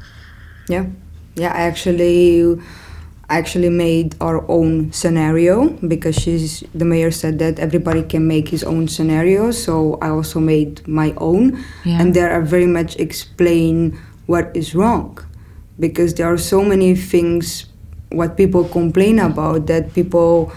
[0.69, 0.87] Yeah,
[1.35, 1.53] yeah.
[1.53, 2.59] I actually,
[3.29, 8.63] actually made our own scenario because she's the mayor said that everybody can make his
[8.63, 9.51] own scenario.
[9.51, 12.01] So I also made my own, Yeah.
[12.01, 15.19] and there I very much explain what is wrong,
[15.79, 17.67] because there are so many things
[18.13, 20.53] what people complain about that people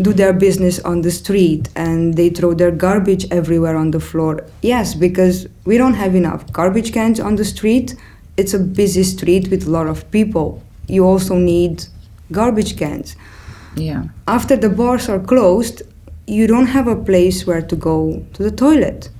[0.00, 4.42] do their business on the street and they throw their garbage everywhere on the floor.
[4.62, 7.94] Yes, because we don't have enough garbage cans on the street.
[8.36, 10.62] It's a busy street with a lot of people.
[10.88, 11.84] You also need
[12.32, 13.16] garbage cans.
[13.76, 14.04] Yeah.
[14.26, 15.82] After the bars are closed,
[16.26, 19.10] you don't have a place where to go to the toilet.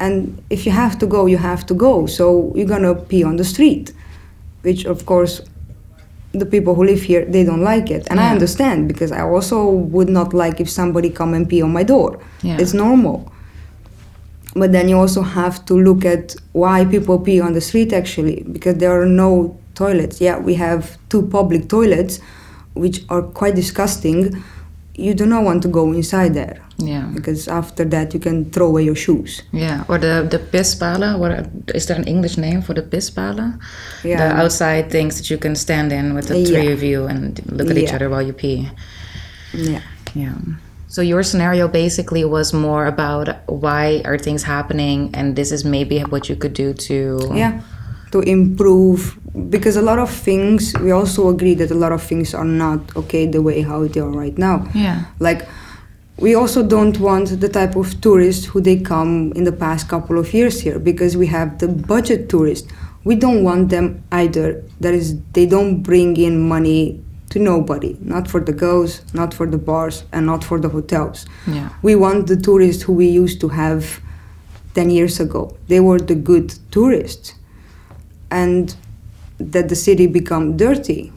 [0.00, 2.06] And if you have to go, you have to go.
[2.06, 3.92] So you're gonna pee on the street,
[4.62, 5.42] which of course
[6.32, 9.68] the people who live here they don't like it and i understand because i also
[9.68, 12.56] would not like if somebody come and pee on my door Yeah.
[12.60, 13.32] it's normal
[14.54, 18.44] but then you also have to look at why people pee on the street actually
[18.52, 22.14] because there are no toilets yeah we have two public toilets
[22.82, 24.18] which are quite disgusting
[25.06, 26.56] you do not want to go inside there
[26.92, 27.06] Yeah.
[27.16, 29.32] because after that you can throw away your shoes
[29.64, 31.12] Yeah, or the the pispalen.
[31.22, 31.32] What
[31.78, 33.50] is there an English name for the pispalen?
[34.04, 34.20] Yeah.
[34.22, 36.48] The outside things that you can stand in with the Yeah.
[36.50, 38.68] three of you and look at each other while you pee.
[39.52, 39.82] yeah
[40.14, 40.36] Yeah.
[40.88, 45.96] So your scenario basically was more about why are things happening, and this is maybe
[46.12, 46.96] what you could do to.
[47.42, 47.52] yeah
[48.10, 49.00] to improve
[49.48, 52.80] because a lot of things we also agree that a lot of things are not
[52.96, 54.66] okay the way how they are right now.
[54.74, 55.04] Yeah.
[55.18, 55.48] like
[56.18, 60.18] we also don't want the type of tourists who they come in the past couple
[60.18, 62.70] of years here because we have the budget tourists.
[63.04, 64.62] We don't want them either.
[64.80, 67.96] That is they don't bring in money to nobody.
[68.00, 71.26] Not for the girls not for the bars and not for the hotels.
[71.46, 71.70] Yeah.
[71.82, 74.00] we want the tourists who we used to have
[74.74, 75.56] 10 years ago.
[75.68, 77.34] They were the good tourists.
[78.30, 78.74] And
[79.40, 81.12] that the city become dirty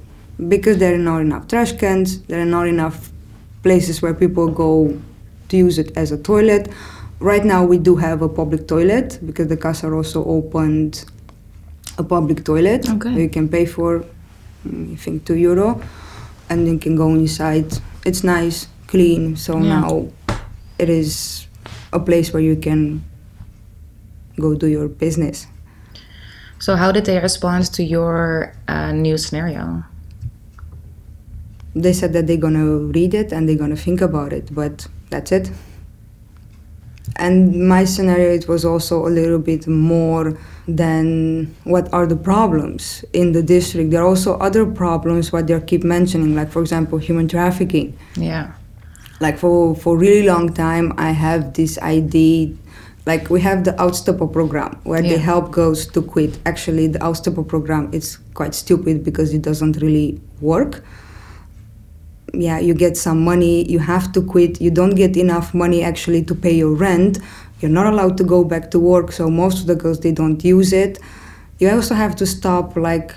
[0.47, 3.11] because there are not enough trash cans there are not enough
[3.61, 4.97] places where people go
[5.49, 6.69] to use it as a toilet
[7.19, 11.05] right now we do have a public toilet because the casa also opened
[11.97, 13.13] a public toilet Okay.
[13.13, 14.03] you can pay for
[14.67, 15.79] mm, i think 2 euro
[16.49, 17.67] and you can go inside
[18.05, 19.79] it's nice clean so Yeah.
[19.81, 20.07] now
[20.79, 21.47] it is
[21.91, 23.03] a place where you can
[24.39, 25.45] go do your business
[26.63, 29.83] So how did they respond to your uh, new scenario?
[31.75, 35.31] they said that they're gonna read it and they're gonna think about it but that's
[35.31, 35.49] it
[37.15, 43.03] and my scenario it was also a little bit more than what are the problems
[43.11, 46.99] in the district there are also other problems what they keep mentioning like for example
[46.99, 48.53] human trafficking Yeah.
[49.19, 52.53] like for for really long time i have this idea
[53.05, 56.39] like we have the outstopper program where they help girls to quit.
[56.45, 60.83] Actually the outstopper program is quite stupid because it doesn't really work.
[62.33, 64.61] Yeah you get some money you have to quit.
[64.61, 67.19] You don't get enough money actually to pay your rent.
[67.59, 70.43] You're not allowed to go back to work so most of the girls they don't
[70.43, 70.99] use it.
[71.59, 73.15] You also have to stop like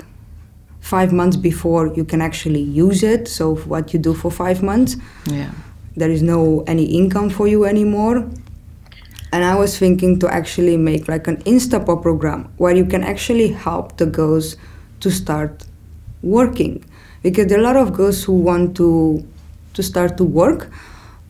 [0.81, 3.29] five months before you can actually use it.
[3.29, 4.97] So what you do for five months
[5.27, 5.51] Yeah.
[5.97, 8.29] there is no any income for you anymore
[9.33, 13.49] and i was thinking to actually make like an instapop program where you can actually
[13.49, 14.57] help the girls
[15.01, 15.65] to start
[16.23, 16.85] working.
[17.23, 19.27] Because there are a lot of girls who want to
[19.75, 20.71] to start to work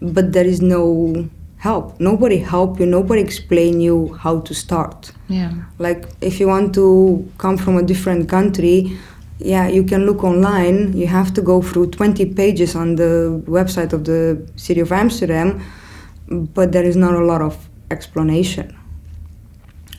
[0.00, 1.98] but there is no help.
[1.98, 5.12] Nobody help you nobody explain you how to start.
[5.28, 5.52] Yeah.
[5.78, 8.96] like if you want to come from a different country
[9.38, 10.96] yeah you can look online.
[10.96, 15.61] You have to go through 20 pages on the website of the city of amsterdam
[16.28, 18.77] but there is not a lot of explanation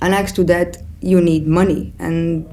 [0.02, 2.45] and next to that you need money and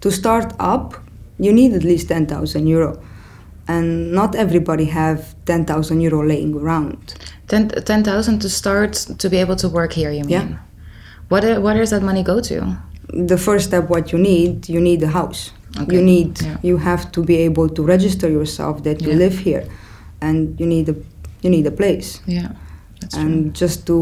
[0.00, 0.94] to start up
[1.38, 2.98] you need at least 10000 euro
[3.68, 7.14] and not everybody have 10000 euro laying around
[7.48, 10.12] Ten ten thousand to start to be able to work here.
[10.12, 10.30] You mean?
[10.30, 10.58] Yeah.
[11.30, 12.76] What Where does that money go to?
[13.12, 16.58] the first step what you need you need a house Okay, you need yeah.
[16.62, 19.18] you have to be able to register yourself that you Yeah.
[19.24, 19.64] live here
[20.20, 20.94] and you need a
[21.42, 22.50] you need a place Yeah.
[23.00, 23.22] That's true.
[23.24, 23.96] and just to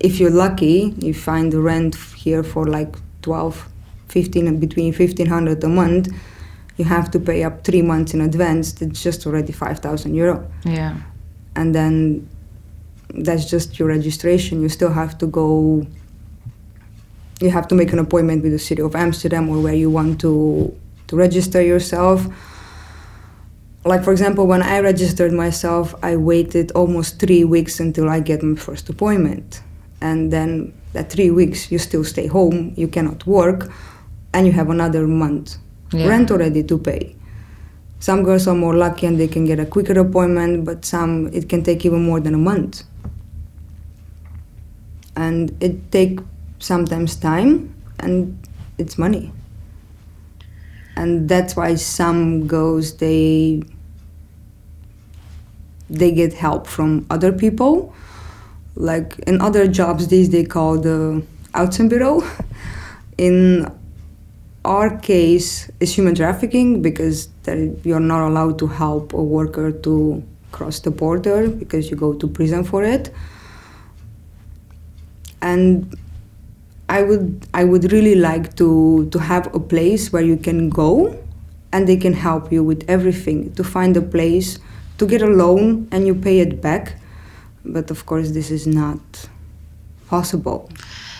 [0.00, 3.68] if you're lucky you find the rent here for like 12
[4.08, 6.08] 15 and between 1500 a month
[6.76, 8.80] you have to pay up three months in advance.
[8.82, 10.50] It's just already 5000 euro.
[10.64, 10.96] Yeah.
[11.54, 12.28] and then
[13.14, 14.60] that's just your registration.
[14.60, 15.86] You still have to go
[17.40, 20.20] you have to make an appointment with the city of amsterdam or where you want
[20.20, 20.74] to
[21.08, 22.26] to register yourself.
[23.84, 28.42] Like for example when i registered myself i waited almost three weeks until i get
[28.42, 29.62] my first appointment
[30.00, 33.70] and then that three weeks you still stay home you cannot work
[34.32, 35.56] and you have another month
[35.92, 36.08] Yeah.
[36.08, 37.16] rent already to pay
[37.98, 41.48] some girls are more lucky and they can get a quicker appointment, but some it
[41.48, 42.82] can take even more than a month.
[45.16, 46.20] And it take
[46.58, 48.38] sometimes time and
[48.76, 49.32] it's money.
[50.96, 53.62] And that's why some girls they
[55.88, 57.94] they get help from other people.
[58.76, 62.22] Like in other jobs these they call the uitzendbureau.
[63.18, 63.66] In
[64.66, 67.28] our case is human trafficking because
[67.82, 72.26] you're not allowed to help a worker to cross the border because you go to
[72.26, 73.12] prison for it.
[75.40, 75.94] And
[76.88, 81.18] i would i would really like to to have a place where you can go
[81.72, 83.52] and they can help you with everything.
[83.54, 84.58] To find a place
[84.98, 86.96] to get a loan and you pay it back
[87.74, 89.00] but of course this is not
[90.08, 90.68] possible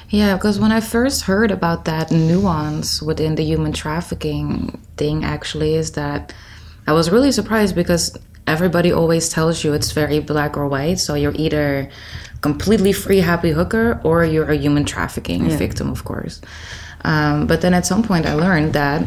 [0.09, 5.75] Yeah, because when I first heard about that nuance within the human trafficking thing, actually,
[5.75, 6.33] is that
[6.87, 10.99] I was really surprised because everybody always tells you it's very black or white.
[11.01, 11.89] So you're either
[12.41, 15.59] completely free, happy hooker, or you're a human trafficking Yeah.
[15.59, 16.41] victim, of course.
[17.03, 19.01] Um, but then at some point, I learned that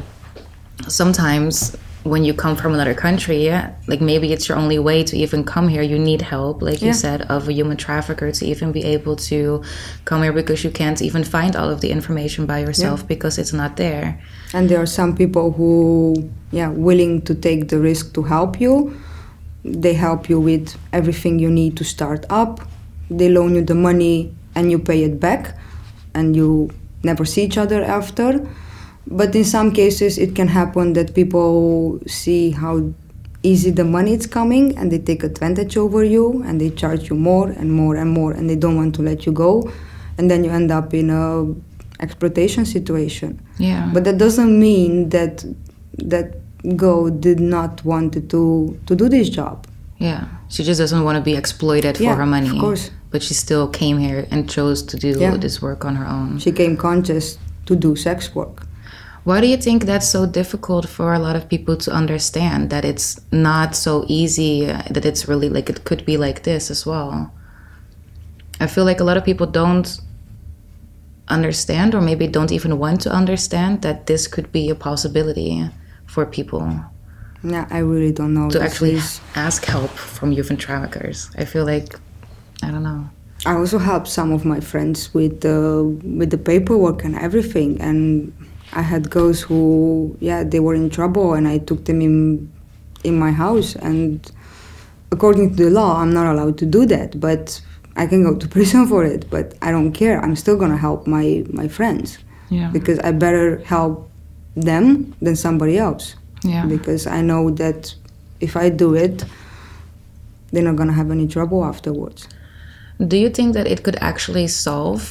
[0.87, 5.17] sometimes when you come from another country, yeah, like maybe it's your only way to
[5.17, 5.81] even come here.
[5.81, 6.87] You need help, like Yeah.
[6.87, 9.61] you said, of a human trafficker to even be able to
[10.05, 13.53] come here because you can't even find all of the information by yourself because it's
[13.53, 14.19] not there.
[14.53, 15.71] and there are some people who
[16.51, 18.73] yeah willing to take the risk to help you
[19.63, 22.53] they help you with everything you need to start up
[23.19, 25.43] they loan you the money and you pay it back
[26.15, 26.49] and you
[27.03, 28.27] never see each other after
[29.09, 32.93] but in some cases it can happen that people see how
[33.43, 37.15] easy the money is coming and they take advantage over you and they charge you
[37.15, 39.71] more and more and more and they don't want to let you go
[40.17, 41.45] and then you end up in a
[42.01, 43.89] exploitation situation Yeah.
[43.93, 45.43] but that doesn't mean that
[45.97, 46.35] that
[46.75, 49.65] girl did not want to to do this job.
[49.97, 50.25] yeah.
[50.49, 52.49] She just doesn't want to be exploited for Yeah, her money.
[52.49, 52.89] of course.
[53.11, 55.37] But she still came here and chose to do Yeah.
[55.37, 56.39] this work on her own.
[56.39, 58.65] She came conscious to do sex work.
[59.25, 62.85] Why do you think that's so difficult for a lot of people to understand that
[62.85, 66.85] it's not so easy, uh, that it's really like it could be like this as
[66.85, 67.31] well?
[68.59, 69.99] I feel like a lot of people don't
[71.27, 75.69] understand, or maybe don't even want to understand, that this could be a possibility
[76.07, 76.67] for people
[77.43, 78.49] Yeah, I really don't know.
[78.49, 81.29] to actually is- ask help from human traffickers.
[81.37, 81.95] I feel like,
[82.63, 83.09] I don't know.
[83.45, 85.83] I also help some of my friends with the
[86.19, 88.33] with the paperwork and everything, and
[88.73, 92.49] I had girls who, yeah, they were in trouble, and I took them in
[93.03, 94.19] in my house, and
[95.11, 97.61] according to the law, I'm not allowed to do that, but
[97.95, 99.29] I can go to prison for it.
[99.29, 100.21] But I don't care.
[100.21, 102.17] I'm still gonna help my my friends
[102.49, 102.69] Yeah.
[102.71, 104.09] because I better help
[104.55, 106.15] them than somebody else.
[106.43, 106.65] Yeah.
[106.67, 107.95] Because I know that
[108.39, 109.25] if I do it,
[110.51, 112.27] they're not gonna have any trouble afterwards.
[113.07, 115.01] Do you think that it could actually solve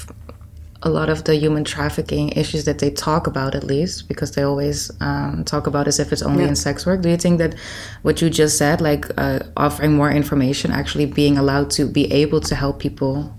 [0.82, 4.42] a lot of the human trafficking issues that they talk about, at least, because they
[4.42, 6.50] always um, talk about as if it's only Yeah.
[6.50, 7.02] in sex work?
[7.02, 7.54] Do you think that
[8.02, 12.40] what you just said, like uh, offering more information, actually being allowed to be able
[12.42, 13.34] to help people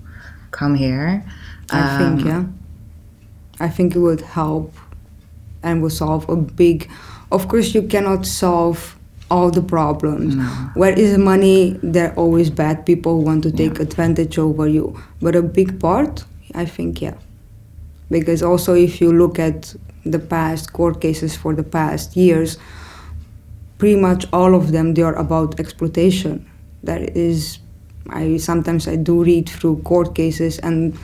[0.51, 1.23] come here?
[1.71, 2.43] I think, um, yeah.
[3.65, 4.73] I think it would help
[5.63, 6.89] and will solve a big.
[7.31, 8.97] Of course, you cannot solve
[9.31, 10.35] all the problems.
[10.35, 10.43] No.
[10.73, 11.79] Where is the money?
[11.83, 14.99] There are always bad people who want to take advantage over you.
[15.21, 16.25] But a big part,
[16.55, 17.13] I think, yeah.
[18.09, 22.57] Because also, if you look at the past court cases for the past years,
[23.77, 26.49] pretty much all of them they are about exploitation.
[26.83, 27.59] That is,
[28.09, 30.97] I sometimes I do read through court cases and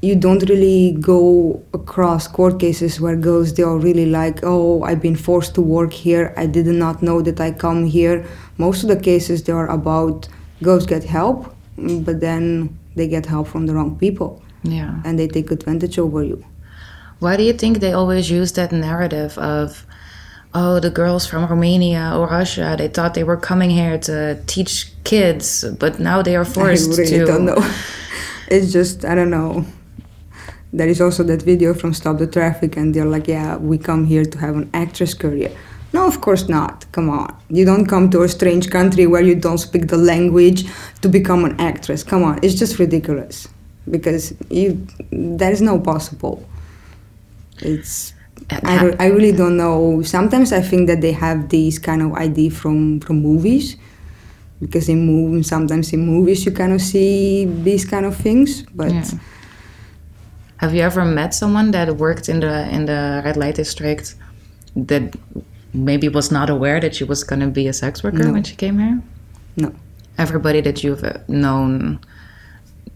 [0.00, 5.02] you don't really go across court cases where girls they are really like oh i've
[5.02, 6.32] been forced to work here.
[6.36, 8.24] I did not know that i come here.
[8.58, 10.28] Most of the cases they are about
[10.62, 15.00] girls get help but then they get help from the wrong people Yeah.
[15.04, 16.44] and they take advantage over you.
[17.20, 19.86] Why do you think they always use that narrative of,
[20.54, 24.92] oh, the girls from Romania or Russia, they thought they were coming here to teach
[25.04, 27.24] kids, but now they are forced i really to.
[27.26, 27.58] don't know.
[28.50, 29.66] It's just i don't know.
[30.72, 34.06] There is also that video from stop the traffic and they're like yeah we come
[34.06, 35.50] here to have an actress career.
[35.92, 36.90] No of course not.
[36.92, 37.34] Come on.
[37.50, 40.64] You don't come to a strange country where you don't speak the language
[41.02, 42.02] to become an actress.
[42.02, 42.38] Come on.
[42.42, 43.48] It's just ridiculous
[43.90, 44.86] because you
[45.40, 46.46] that is no possible
[47.62, 48.14] it's
[48.50, 52.14] I, re- I really don't know sometimes i think that they have these kind of
[52.14, 53.76] idea from from movies
[54.60, 58.90] because in movies sometimes in movies you kind of see these kind of things but
[58.92, 59.04] Yeah.
[60.58, 64.16] Have you ever met someone that worked in the in the red light district
[64.74, 65.14] that
[65.72, 68.32] maybe was not aware that she was going to be a sex worker No.
[68.32, 69.00] when she came here?
[69.56, 69.72] no
[70.18, 72.00] Everybody that you've uh, known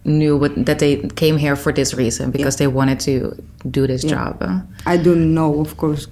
[0.04, 3.34] knew what, that they came here for this reason because they wanted to
[3.70, 4.10] do this Yeah.
[4.34, 4.42] job.
[4.86, 6.08] i don't know of course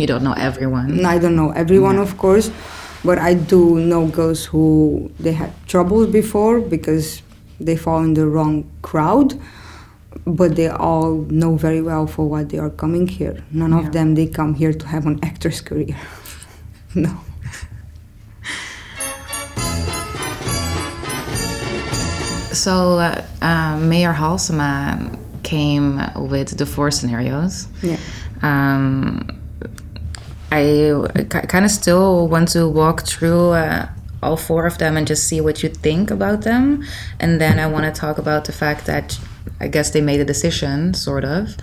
[0.00, 1.04] You don't know everyone.
[1.14, 2.50] I don't know everyone, of course,
[3.02, 7.22] but I do know girls who they had troubles before because
[7.66, 9.32] they fall in the wrong crowd.
[10.26, 13.36] But they all know very well for what they are coming here.
[13.50, 13.80] None Yeah.
[13.80, 15.96] of them they come here to have an actress career.
[16.94, 17.12] no.
[22.58, 27.68] So uh, uh, Mayor Halsema came with the four scenarios.
[27.82, 27.98] Yeah.
[28.42, 29.40] Um,
[30.50, 33.88] I kind of still want to walk through uh,
[34.22, 36.84] all four of them and just see what you think about them.
[37.20, 39.18] And then I want to talk about the fact that
[39.60, 41.56] I guess they made a decision, sort of.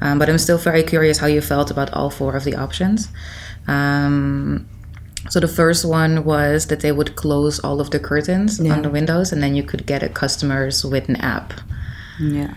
[0.00, 3.08] Um, but I'm still very curious how you felt about all four of the options.
[3.66, 4.68] Um,
[5.30, 8.74] so the first one was that they would close all of the curtains Yeah.
[8.74, 11.52] on the windows and then you could get a customers with an app.
[12.20, 12.54] Yeah.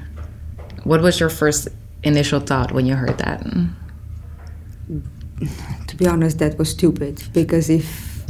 [0.83, 1.67] What was your first
[2.03, 3.41] initial thought when you heard that?
[3.43, 5.01] To
[5.87, 8.23] to be honest, that was stupid because if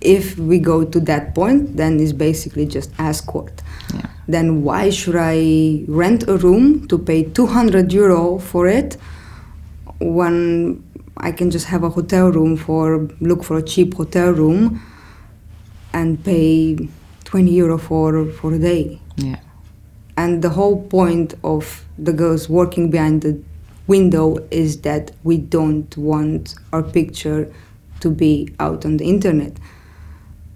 [0.00, 3.62] if we go to that point, then it's basically just escort.
[3.94, 4.06] Yeah.
[4.28, 8.96] Then why should I rent a room to pay 200 euro for it
[10.00, 10.82] when
[11.20, 14.80] I can just have a hotel room for look for a cheap hotel room
[15.92, 16.88] and pay
[17.24, 19.00] 20 euro for for a day.
[19.16, 19.40] Yeah.
[20.16, 23.40] And the whole point of the girls working behind the
[23.86, 27.52] window is that we don't want our picture
[28.00, 29.58] to be out on the internet.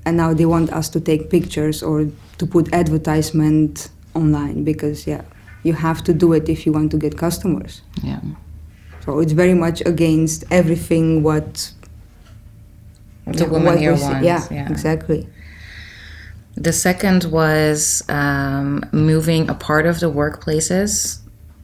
[0.04, 2.08] And now they want us to take pictures or
[2.38, 5.22] to put advertisement online because yeah,
[5.62, 7.82] you have to do it if you want to get customers.
[8.02, 8.20] Yeah.
[9.04, 11.72] So it's very much against everything what
[13.26, 14.24] The yeah, woman what here wants.
[14.26, 14.68] Yeah, yeah.
[14.70, 15.28] exactly.
[16.56, 21.18] The second was um, moving a part of the workplaces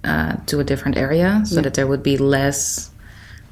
[0.05, 1.63] uh, to a different area so Yeah.
[1.63, 2.91] that there would be less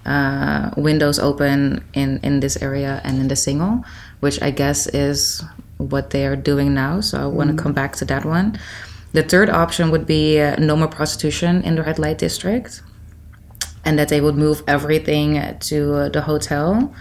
[0.06, 3.84] uh, windows open in, in this area and in the single,
[4.20, 5.42] which I guess is
[5.78, 7.00] what they are doing now.
[7.00, 8.58] So I want to come back to that one.
[9.12, 12.82] The third option would be uh, no more prostitution in the red light district,
[13.86, 16.92] and that they would move everything to the hotel.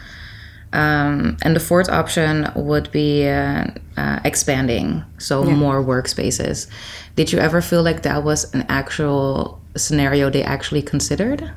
[0.72, 3.68] Um, and the fourth option would be uh,
[3.98, 5.56] uh, expanding, so Yeah.
[5.56, 6.68] more workspaces.
[7.16, 11.50] Did you ever feel like that was an actual scenario they actually considered?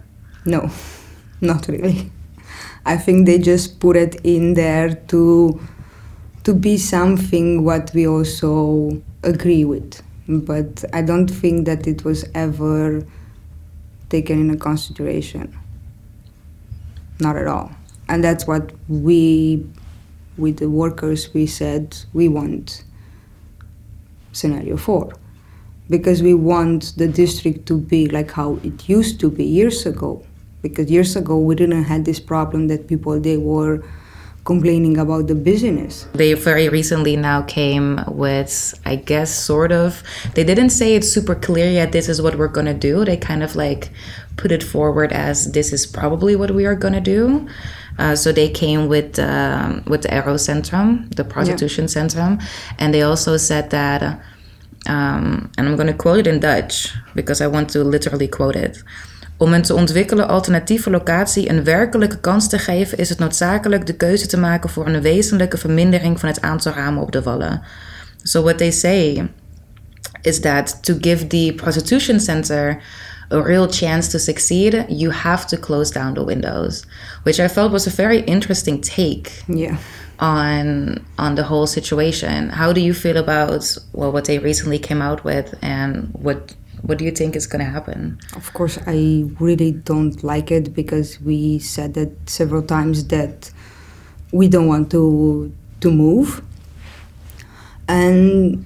[0.45, 0.71] No,
[1.41, 2.11] not really.
[2.87, 5.61] I think they just put it in there to
[6.45, 10.01] to be something what we also agree with.
[10.29, 13.03] But I don't think that it was ever
[14.09, 15.57] taken into consideration.
[17.21, 17.73] Not at all.
[18.09, 19.67] And that's what we
[20.37, 22.85] with the workers we said we want
[24.33, 25.13] scenario 4
[25.91, 30.25] because we want the district to be like how it used to be years ago
[30.63, 33.83] because years ago we didn't have this problem that people they were
[34.49, 37.89] complaining about the business They very recently now came
[38.25, 38.53] with,
[38.93, 40.03] I guess, sort of.
[40.35, 41.93] They didn't say it's super clear yet.
[41.93, 43.05] This is what we're gonna do.
[43.05, 43.83] They kind of like
[44.41, 47.47] put it forward as this is probably what we are gonna do.
[47.99, 52.33] Uh, so they came with um, with the Aero Centrum, the prostitution centrum,
[52.81, 54.01] and they also said that.
[54.87, 58.57] Um, and I'm going to quote it in Dutch because I want to literally quote
[58.57, 58.75] it.
[59.39, 63.95] Om een te ontwikkelen alternatieve locatie een werkelijke kans te geven, is het noodzakelijk de
[63.95, 67.63] keuze te maken voor een wezenlijke vermindering van het aantal ramen op de wallen.
[68.23, 69.29] So what they say
[70.23, 72.83] is that to give the prostitution center
[73.31, 76.85] a real chance to succeed, you have to close down the windows,
[77.23, 79.77] which I felt was a very interesting take yeah
[80.19, 82.51] on on the whole situation.
[82.51, 86.99] How do you feel about well what they recently came out with, and what what
[86.99, 88.19] do you think is going to happen?
[88.37, 93.51] of course i really don't like it because we said that several times that
[94.33, 96.43] we don't want to to move
[97.89, 98.65] and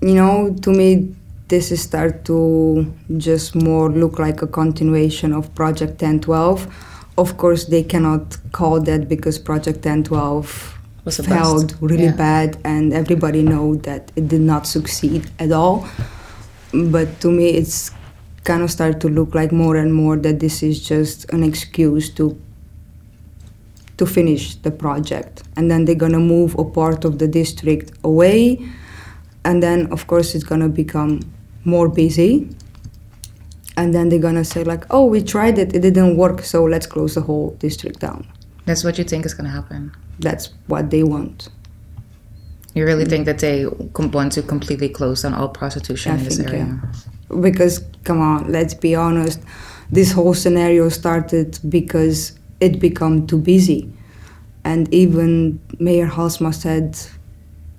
[0.00, 1.14] you know to me
[1.48, 6.66] this is start to just more look like a continuation of project 1012
[7.18, 12.16] of course they cannot call that because project 1012 Was failed really Yeah.
[12.16, 15.86] bad and everybody know that it did not succeed at all
[16.72, 17.90] but to me it's
[18.44, 22.10] kind of start to look like more and more that this is just an excuse
[22.10, 22.40] to
[23.98, 25.42] to finish the project.
[25.56, 28.58] And then they're gonna move a part of the district away.
[29.44, 31.20] And then of course it's gonna become
[31.64, 32.48] more busy.
[33.76, 35.74] And then they're gonna say like oh we tried it.
[35.74, 38.26] It didn't work so let's close the whole district down.
[38.64, 39.92] That's what you think is going to happen.
[40.18, 41.48] that's what they want
[42.74, 43.26] You really think mm.
[43.26, 46.80] that they want to completely close down all prostitution I in this think, area?
[47.30, 47.40] yeah.
[47.40, 49.40] because come on let's be honest
[49.90, 53.90] this whole scenario started because it became too busy
[54.64, 56.98] and even mayor halsema said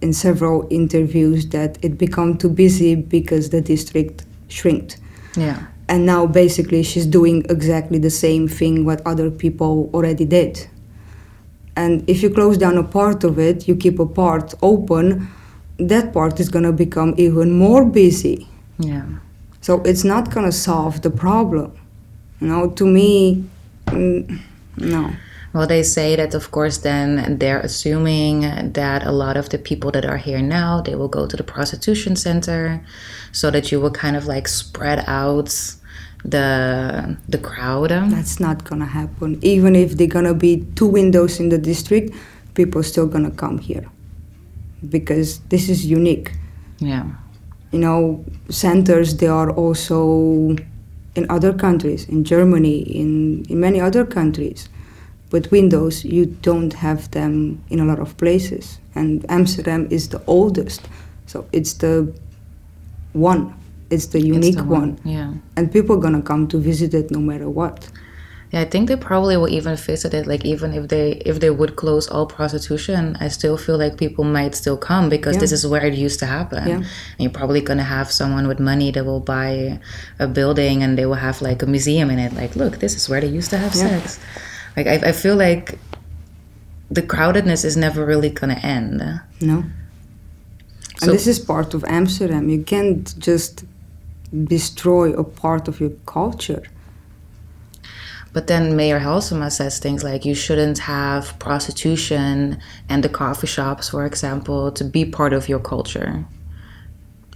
[0.02, 4.98] in several interviews that it became too busy because the district shrinked
[5.36, 5.66] Yeah.
[5.88, 10.68] and now basically she's doing exactly the same thing what other people already did
[11.76, 15.28] and if you close down a part of it you keep a part open
[15.78, 18.48] that part is going to become even more busy.
[18.78, 19.06] Yeah.
[19.62, 21.72] so it's not going to solve the problem.
[22.40, 23.46] You know to me
[23.88, 24.40] mm,
[24.78, 25.14] no.
[25.54, 29.92] Well, they say that, of course, then they're assuming that a lot of the people
[29.92, 32.84] that are here now, they will go to the prostitution center
[33.32, 35.54] so that you will kind of like spread out
[36.26, 37.90] the the crowd.
[37.90, 41.58] that's not going to happen even if they're going to be two windows in the
[41.58, 42.14] district
[42.54, 43.86] people are still going to come here
[44.90, 46.32] because this is unique
[46.80, 47.06] Yeah.
[47.72, 50.56] you know centers they are also
[51.16, 54.70] in other countries in germany in, in many other countries
[55.34, 58.78] But windows, you don't have them in a lot of places.
[58.94, 60.82] And Amsterdam is the oldest.
[61.26, 62.14] So it's the
[63.14, 63.42] one.
[63.94, 64.92] It's the unique the one.
[65.04, 65.34] Yeah.
[65.58, 67.78] And people are gonna come to visit it no matter what.
[68.52, 70.26] Yeah, I think they probably will even visit it.
[70.32, 74.24] Like even if they if they would close all prostitution, I still feel like people
[74.38, 75.44] might still come because Yeah.
[75.44, 76.64] this is where it used to happen.
[76.68, 76.76] Yeah.
[76.76, 79.80] And you're probably gonna have someone with money that will buy
[80.26, 82.32] a building and they will have like a museum in it.
[82.42, 83.90] Like, look, this is where they used to have Yeah.
[83.90, 84.20] sex.
[84.78, 85.66] Like I, I feel like
[86.98, 89.02] the crowdedness is never really gonna end.
[89.42, 89.58] No.
[91.00, 92.44] So- and this is part of Amsterdam.
[92.50, 93.64] You can't just
[94.34, 96.64] destroy a part of your culture.
[98.34, 102.60] But then Mayor Halsema says things like you shouldn't have prostitution
[102.90, 106.26] and the coffee shops, for example, to be part of your culture.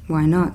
[0.07, 0.53] Why not?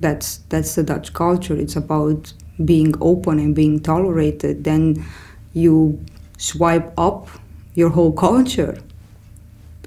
[0.00, 1.56] That's that's the Dutch culture.
[1.56, 4.64] It's about being open and being tolerated.
[4.64, 5.02] Then
[5.54, 6.04] you
[6.36, 7.28] swipe up
[7.74, 8.76] your whole culture.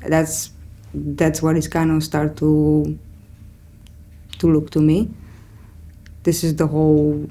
[0.02, 0.52] That's
[0.94, 2.98] that's what it's kind of start to
[4.40, 5.12] to look to me.
[6.28, 7.30] This is the whole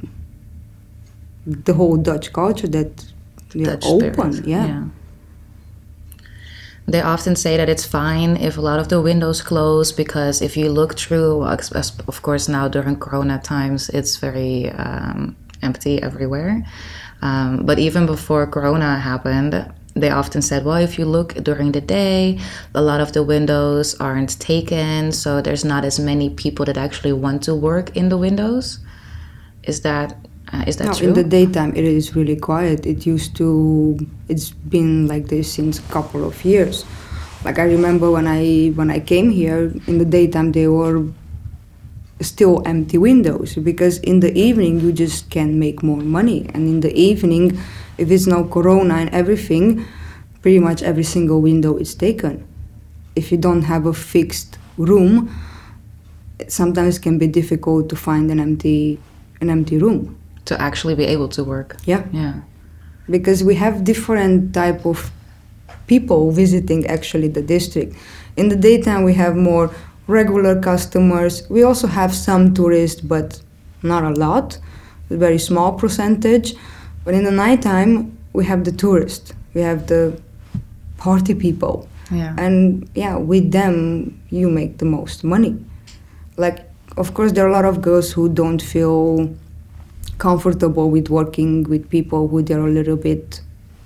[1.45, 2.93] the whole Dutch culture that
[3.53, 4.33] you're Dutch open.
[4.33, 4.85] spirit, yeah.
[6.89, 10.57] They often say that it's fine if a lot of the windows close because if
[10.57, 15.37] you look through, well, ex- ex- of course, now during Corona times, it's very um,
[15.61, 16.65] empty everywhere.
[17.21, 19.53] Um, but even before Corona happened,
[19.97, 22.39] they often said, well, if you look during the day,
[22.75, 27.15] a lot of the windows aren't taken, so there's not as many people that actually
[27.15, 28.79] want to work in the windows.
[29.63, 30.15] Is that
[30.53, 31.09] uh, is that No, true?
[31.09, 32.87] in the daytime it is really quiet.
[32.87, 33.99] It used to.
[34.29, 36.85] It's been like this since a couple of years.
[37.45, 41.03] Like I remember when I when I came here in the daytime, there were
[42.21, 46.49] still empty windows because in the evening you just can make more money.
[46.55, 47.59] And in the evening,
[47.99, 49.85] if it's now corona and everything,
[50.43, 52.47] pretty much every single window is taken.
[53.15, 55.31] If you don't have a fixed room,
[56.39, 58.99] it sometimes can be difficult to find an empty
[59.41, 60.17] an empty room.
[60.47, 61.77] to actually be able to work.
[61.87, 62.35] Yeah Yeah.
[63.11, 65.11] because we have different type of
[65.89, 67.91] people visiting actually the district
[68.37, 69.67] in the daytime we have more
[70.07, 73.29] regular customers we also have some tourists but
[73.83, 74.59] not a lot
[75.11, 76.49] a very small percentage
[77.07, 79.33] but in the nighttime we have the tourists.
[79.55, 80.21] We have the
[80.99, 81.89] party people.
[82.09, 82.37] Yeah.
[82.39, 85.57] and yeah with them you make the most money.
[86.37, 86.59] Like
[86.97, 89.35] of course there are a lot of girls who don't feel
[90.19, 93.41] comfortable with working with people who they're a little bit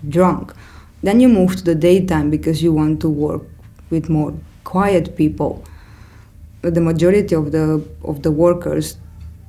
[0.08, 0.54] drunk.
[1.02, 3.42] Then you move to the daytime because you want to work
[3.90, 5.64] with more quiet people.
[6.62, 8.96] But the majority of the of the workers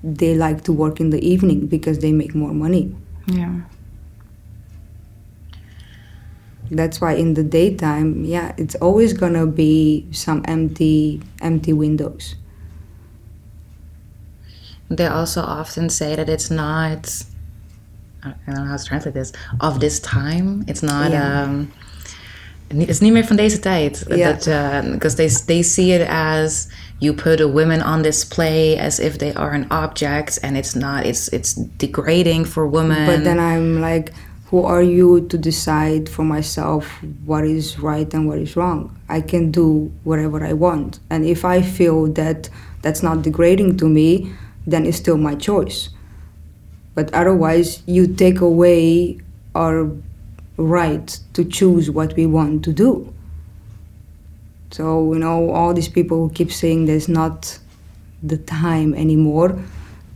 [0.03, 2.95] they like to work in the evening because they make more money
[3.31, 3.61] yeah.
[6.71, 12.35] that's why in the daytime yeah it's always gonna be some empty empty windows
[14.91, 17.23] They also often say that it's not.
[18.23, 19.31] I don't know how to translate this.
[19.61, 21.11] Of this time, it's not.
[21.11, 21.43] Ja.
[21.43, 21.67] Um, ni-
[22.75, 24.03] it's niet meer van deze tijd.
[24.07, 26.67] Because eh, they they see it as
[26.97, 31.05] you put a woman on display as if they are an object, and it's not.
[31.05, 33.05] It's it's degrading for women.
[33.05, 34.11] but then i'm like
[34.51, 36.85] who are you to decide for myself
[37.25, 41.45] what is right and what is wrong i can do whatever i want and if
[41.45, 42.49] i feel that
[42.81, 44.31] that's not degrading to me
[44.67, 45.89] then it's still my choice
[46.93, 49.17] but otherwise you take away
[49.55, 49.89] our
[50.57, 53.13] right to choose what we want to do.
[54.71, 57.59] So you know all these people who keep saying there's not
[58.23, 59.59] the time anymore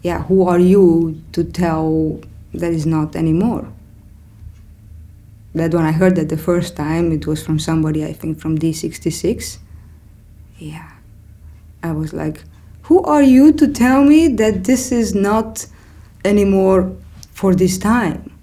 [0.06, 2.20] yeah who are you to tell
[2.54, 3.68] that is not anymore?
[5.56, 8.58] That when i heard that the first time it was from somebody i think from
[8.58, 9.58] d66
[10.58, 10.92] yeah
[11.82, 12.44] i was like
[12.84, 15.66] who are you to tell me that this is not
[16.26, 16.94] anymore
[17.32, 18.35] for this time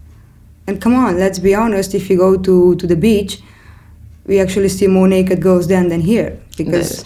[0.66, 3.40] and come on let's be honest if you go to, to the beach
[4.26, 7.04] we actually see more naked girls then than here because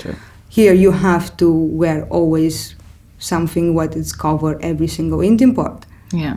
[0.48, 2.74] here you have to wear always
[3.18, 6.36] something what is cover every single intim part Yeah.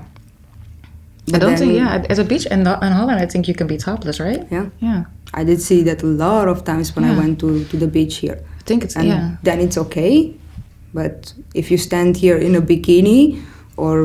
[1.32, 1.74] I don't think.
[1.74, 4.47] Yeah, as a beach in, in Holland, I think you can be topless, right?
[4.49, 5.03] yeah Yeah.
[5.39, 8.15] i did see that a lot of times when i went to, to the beach
[8.24, 9.36] here I think it's and yeah.
[9.43, 10.34] then it's okay
[10.93, 13.41] but if you stand here in a bikini
[13.78, 13.95] or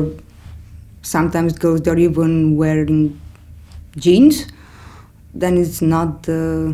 [1.05, 3.19] sometimes girls they're even wearing
[3.95, 4.47] jeans
[5.33, 6.73] then it's not uh,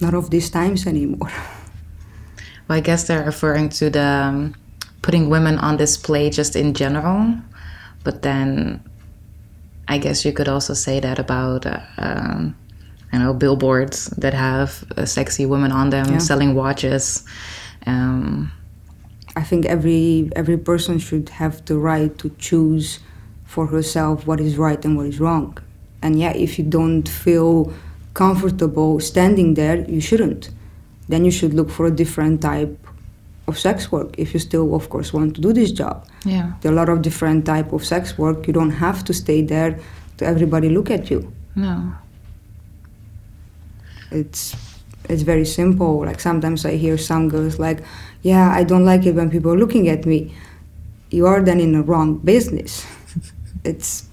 [0.00, 1.30] not of these times anymore
[2.68, 4.54] Well, I guess they're referring to the um,
[5.02, 7.34] putting women on display just in general,
[8.04, 8.80] but then
[9.88, 12.54] I guess you could also say that about, uh, um,
[13.12, 16.18] I know, billboards that have uh, sexy women on them Yeah.
[16.18, 17.24] selling watches.
[17.86, 18.52] Um,
[19.34, 23.00] I think every every person should have the right to choose
[23.54, 25.58] for herself what is right and what is wrong.
[26.02, 27.72] And yeah, if you don't feel
[28.14, 30.50] comfortable standing there, you shouldn't.
[31.08, 32.72] Then you should look for a different type
[33.48, 35.96] of sex work if you still of course want to do this job.
[36.24, 36.52] yeah.
[36.60, 38.46] There are a lot of different type of sex work.
[38.46, 39.72] You don't have to stay there
[40.18, 41.20] to everybody look at you.
[41.56, 41.74] No.
[44.20, 44.56] it's
[45.08, 47.78] it's very simple like sometimes i hear some girls like
[48.22, 50.18] yeah i don't like it when people are looking at me
[51.10, 52.72] you are then in the wrong business
[53.64, 54.08] it's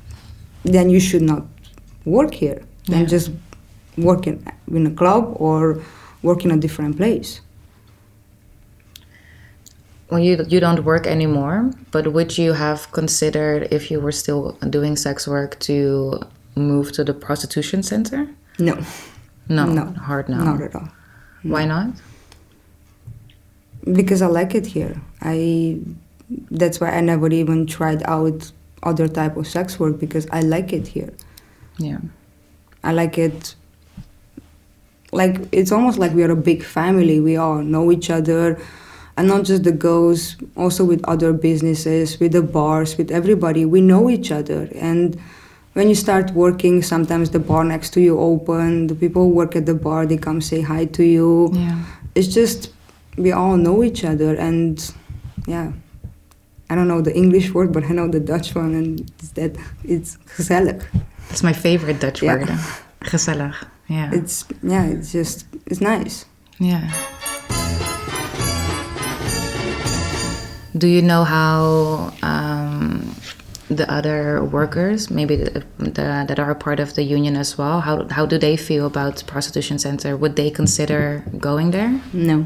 [0.64, 1.44] then you should not
[2.06, 3.08] work here then Yeah.
[3.16, 3.32] just
[3.98, 5.82] work in, in a club or
[6.24, 7.42] work in a different place
[10.10, 14.56] Well, you you don't work anymore, but would you have considered if you were still
[14.70, 16.20] doing sex work to
[16.56, 18.28] move to the prostitution center?
[18.60, 18.76] no
[19.50, 19.86] No, No.
[20.08, 20.38] hard no.
[20.38, 20.90] not at all
[21.44, 21.88] Why not?
[24.00, 25.78] because i like it here i
[26.52, 28.52] that's why i never even tried out
[28.84, 31.14] other type of sex work because i like it here
[31.78, 32.00] Yeah.
[32.84, 33.56] I like it.
[35.12, 37.20] Like it's almost like we are a big family.
[37.20, 38.60] We all know each other,
[39.16, 40.36] and not just the girls.
[40.56, 43.66] Also with other businesses, with the bars, with everybody.
[43.66, 45.18] We know each other, and
[45.74, 48.88] when you start working, sometimes the bar next to you open.
[48.88, 51.50] The people who work at the bar they come say hi to you.
[51.54, 51.84] Yeah.
[52.16, 52.72] It's just
[53.18, 54.94] we all know each other, and
[55.48, 55.72] yeah.
[56.70, 59.55] I don't know the English word, but I know the Dutch one, and it's that
[59.84, 60.84] it's gezellig.
[61.30, 62.34] It's my favorite Dutch Yeah.
[62.36, 62.49] word.
[63.01, 63.53] Gezellig.
[63.89, 64.09] Yeah.
[64.13, 66.26] It's yeah, it's just it's nice.
[66.59, 66.89] yeah.
[70.78, 73.15] Do you know how um,
[73.70, 77.82] the other workers, maybe the, the, that are a part of the union as well,
[77.82, 80.15] how, how do they feel about prostitution center?
[80.15, 81.99] Would they consider going there?
[82.13, 82.45] No.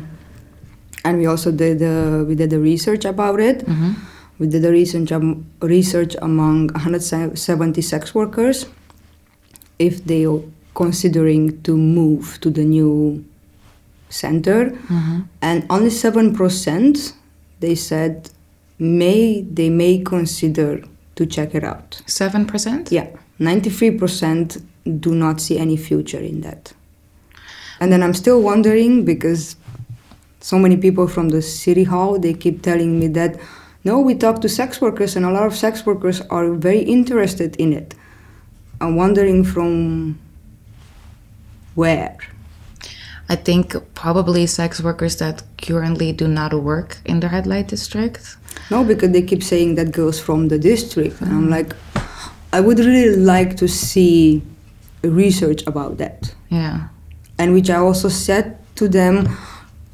[1.03, 3.65] And we also did uh, we did the research about it.
[3.65, 3.93] Mm-hmm.
[4.39, 8.65] We did the research um, research among 170 sex workers
[9.79, 10.41] if they are
[10.73, 13.23] considering to move to the new
[14.09, 15.19] center, Mm-hmm.
[15.41, 17.13] and only seven percent
[17.59, 18.29] they said
[18.79, 20.83] may they may consider
[21.15, 22.01] to check it out.
[22.07, 22.91] Seven percent.
[22.91, 23.07] Yeah,
[23.39, 24.61] 93%
[24.99, 26.73] do not see any future in that.
[27.79, 29.55] And then I'm still wondering because
[30.41, 33.39] so many people from the city hall they keep telling me that
[33.83, 37.55] no, we talk to sex workers and a lot of sex workers are very interested
[37.55, 37.95] in it.
[38.79, 40.19] I'm wondering from
[41.73, 42.15] where.
[43.27, 48.37] I think probably sex workers that currently do not work in the red light district.
[48.69, 51.19] No, because they keep saying that girls from the district.
[51.21, 51.49] And I'm mm.
[51.49, 51.75] like,
[52.53, 54.43] I would really like to see
[55.03, 56.35] research about that.
[56.49, 56.89] Yeah.
[57.41, 59.27] and which I also said to them,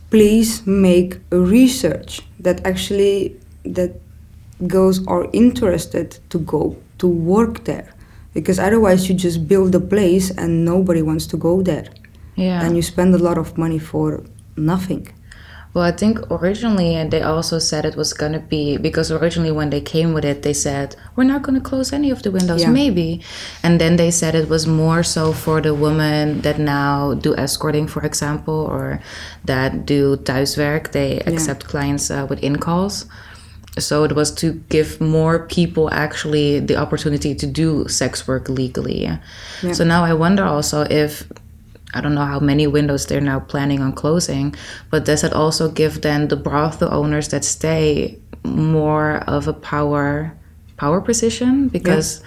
[0.09, 3.35] please make a research that actually
[3.65, 3.91] that
[4.67, 7.93] girls are interested to go to work there,
[8.33, 11.87] because otherwise you just build a place and nobody wants to go there,
[12.35, 12.63] Yeah.
[12.63, 14.23] and you spend a lot of money for
[14.55, 15.07] nothing.
[15.77, 19.69] Well, I think originally and they also said it was gonna be because originally when
[19.69, 22.71] they came with it, they said we're not gonna close any of the windows, Yeah.
[22.71, 23.21] maybe,
[23.61, 27.85] and then they said it was more so for the women that now do escorting,
[27.85, 28.99] for example, or
[29.45, 30.93] that do thuiswerk.
[30.93, 33.05] They accept clients uh, with in calls.
[33.77, 39.03] So it was to give more people actually the opportunity to do sex work legally.
[39.03, 39.17] Yeah.
[39.73, 41.31] So now I wonder also if
[41.93, 44.53] I don't know how many windows they're now planning on closing,
[44.91, 50.33] but does it also give then the brothel owners that stay more of a power
[50.77, 52.21] power position because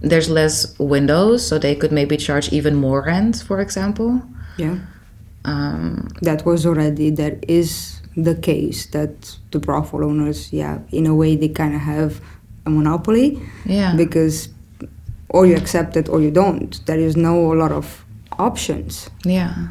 [0.00, 4.22] there's less windows, so they could maybe charge even more rent, for example.
[4.56, 4.78] Yeah,
[5.44, 11.14] Um, that was already that is the case that the brothel owners, yeah, in a
[11.14, 12.20] way they kind of have
[12.66, 13.40] a monopoly.
[13.66, 14.48] yeah, because
[15.28, 16.80] or you accept it or you don't.
[16.86, 18.03] There is no a lot of
[18.38, 19.10] options.
[19.24, 19.68] yeah,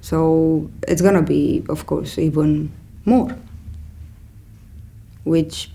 [0.00, 2.72] So it's gonna be, of course, even
[3.04, 3.36] more,
[5.24, 5.70] which,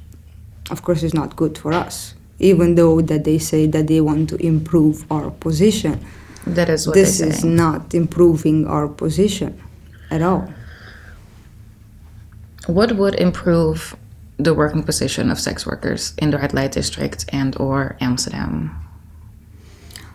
[0.70, 2.14] of course, is not good for us.
[2.40, 6.00] Even though that they say that they want to improve our position,
[6.46, 9.62] that is what this is not improving our position
[10.10, 10.48] at all.
[12.68, 13.96] What would improve
[14.38, 18.72] the working position of sex workers in the red light district and or Amsterdam?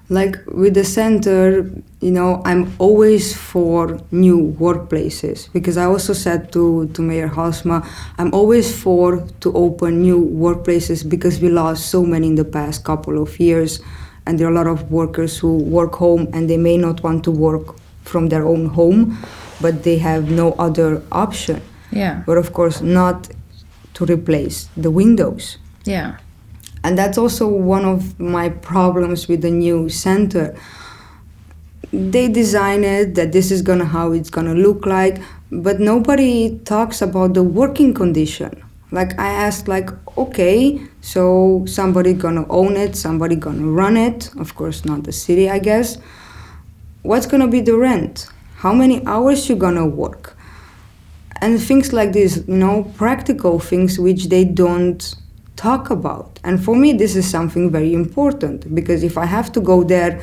[0.08, 6.52] Like with the center you know i'm always for new workplaces because i also said
[6.52, 7.82] to, to mayor halsema
[8.18, 12.84] i'm always for to open new workplaces because we lost so many in the past
[12.84, 13.80] couple of years
[14.26, 17.24] and there are a lot of workers who work home and they may not want
[17.24, 19.18] to work from their own home,
[19.60, 21.60] but they have no other option.
[21.90, 22.22] Yeah.
[22.26, 23.28] But of course, not
[23.94, 25.58] to replace the windows.
[25.84, 26.18] Yeah.
[26.84, 30.54] And that's also one of my problems with the new center.
[31.92, 37.00] They design it that this is gonna how it's gonna look like, but nobody talks
[37.00, 38.62] about the working condition.
[38.90, 44.30] Like I asked, like, okay, so somebody gonna own it, somebody gonna run it.
[44.36, 45.96] Of course, not the city, I guess.
[47.02, 48.28] What's gonna be the rent?
[48.56, 50.36] How many hours you gonna work?
[51.40, 55.14] And things like this, you know, practical things which they don't
[55.56, 56.40] talk about.
[56.44, 60.20] And for me, this is something very important because if I have to go there,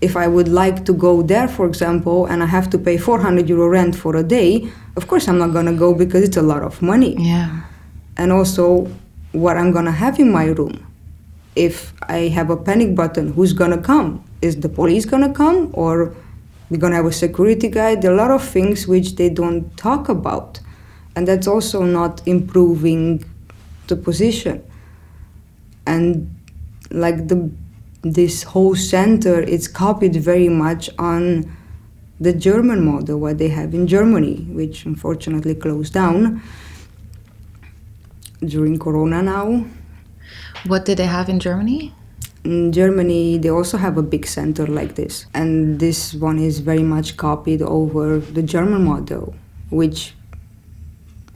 [0.00, 3.48] if I would like to go there, for example, and I have to pay 400
[3.48, 6.62] euro rent for a day, of course I'm not gonna go because it's a lot
[6.62, 7.16] of money.
[7.18, 7.60] Yeah.
[8.16, 8.88] And also,
[9.32, 10.86] what I'm gonna have in my room.
[11.54, 14.24] If I have a panic button, who's gonna come?
[14.40, 16.14] Is the police gonna come or
[16.70, 17.94] we're gonna have a security guy?
[17.94, 20.60] There are a lot of things which they don't talk about.
[21.14, 23.24] And that's also not improving
[23.88, 24.62] the position.
[25.86, 26.34] And
[26.90, 27.50] like the
[28.02, 31.50] this whole center it's copied very much on
[32.20, 36.40] the German model, what they have in Germany, which unfortunately closed down
[38.44, 39.64] during Corona now.
[40.66, 41.92] What did they have in Germany?
[42.44, 46.82] In Germany, they also have a big center like this, and this one is very
[46.82, 49.34] much copied over the German model,
[49.70, 50.14] which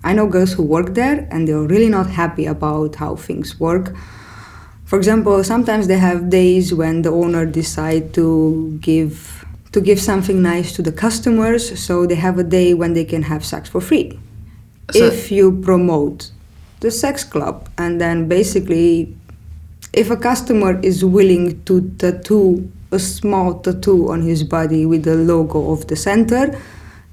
[0.06, 3.92] I know girls who work there and they're really not happy about how things work.
[4.84, 10.40] For example, sometimes they have days when the owner decide to give to give something
[10.40, 13.80] nice to the customers, so they have a day when they can have sex for
[13.80, 14.06] free.
[14.92, 16.30] So- if you promote
[16.84, 18.88] the sex club and then basically
[19.92, 25.16] if a customer is willing to tattoo a small tattoo on his body with the
[25.16, 26.44] logo of the center,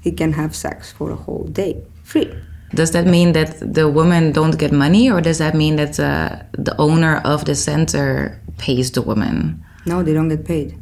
[0.00, 2.30] he can have sex for a whole day free.
[2.74, 6.36] Does that mean that the women don't get money, or does that mean that uh,
[6.52, 10.74] the owner of the center pays the woman No, they don't get paid.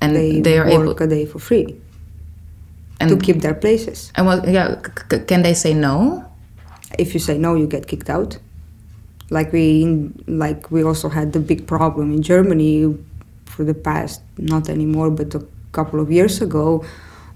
[0.00, 1.02] and They, they, are work able?
[1.02, 1.76] a day for free
[3.00, 4.10] And to keep their places.
[4.16, 4.46] and what?
[4.48, 6.24] Yeah, c- c- can they say no?
[6.98, 8.38] If you say no, you get kicked out.
[9.30, 9.84] Like we,
[10.26, 12.94] like we also had the big problem in Germany
[13.44, 16.84] for the past, not anymore, but a couple of years ago,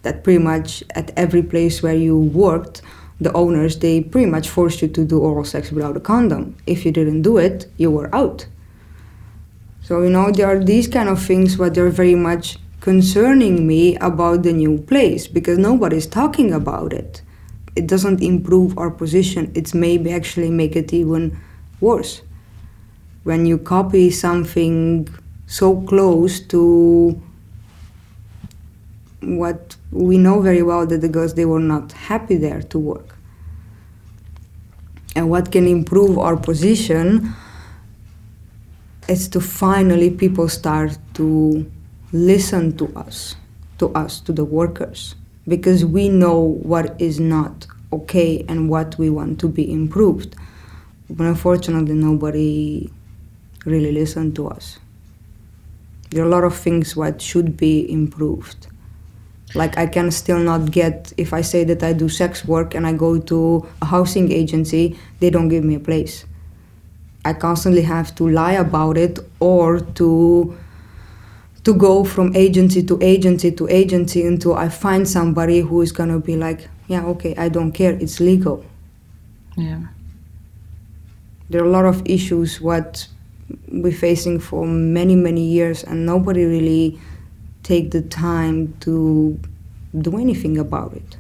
[0.03, 2.83] that pretty much at every place where you worked,
[3.21, 6.57] the owners they pretty much forced you to do oral sex without a condom.
[6.67, 8.47] If you didn't do it, you were out.
[9.83, 13.97] So you know there are these kind of things, but they're very much concerning me
[13.97, 17.23] about the new place because nobody's talking about it.
[17.77, 19.53] It doesn't improve our position.
[19.55, 21.39] It's maybe actually make it even
[21.81, 22.23] worse.
[23.25, 25.09] When you copy something
[25.47, 27.21] so close to
[29.23, 33.17] what we know very well that the girls they were not happy there to work.
[35.15, 37.35] And what can improve our position
[39.09, 41.71] is to finally people start to
[42.13, 43.37] listen to us,
[43.79, 45.17] to us, to the workers,
[45.49, 50.37] because we know what is not okay and what we want to be improved.
[51.09, 52.91] But unfortunately, nobody
[53.65, 54.79] really listened to us.
[56.11, 58.69] There are a lot of things what should be improved.
[59.55, 62.87] Like I can still not get if I say that I do sex work and
[62.87, 66.25] I go to a housing agency, they don't give me a place.
[67.25, 70.57] I constantly have to lie about it or to
[71.65, 76.19] to go from agency to agency to agency until I find somebody who is gonna
[76.19, 78.65] be like, yeah, okay, I don't care, it's legal.
[79.57, 79.81] Yeah.
[81.51, 83.09] There are a lot of issues what
[83.69, 87.01] we're facing for many many years, and nobody really
[87.63, 89.39] take the time to
[89.99, 91.17] do anything about it.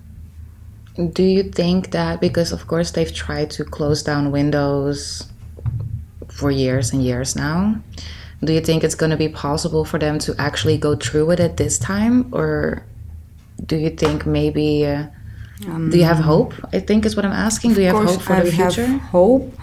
[1.12, 5.28] Do you think that because of course they've tried to close down windows
[6.28, 7.80] for years and years now,
[8.42, 11.40] do you think it's going to be possible for them to actually go through with
[11.40, 12.84] it this time or
[13.66, 15.06] do you think maybe uh,
[15.60, 16.54] do you have hope?
[16.72, 17.74] I think is what I'm asking.
[17.74, 18.86] Do you have hope for I the future?
[18.86, 19.54] have hope.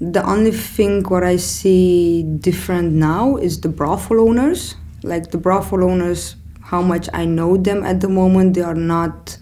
[0.00, 4.76] The only thing what I see different now is the brothel owners.
[5.08, 9.38] Like the brothel owners, how much I know them at the moment, they are not.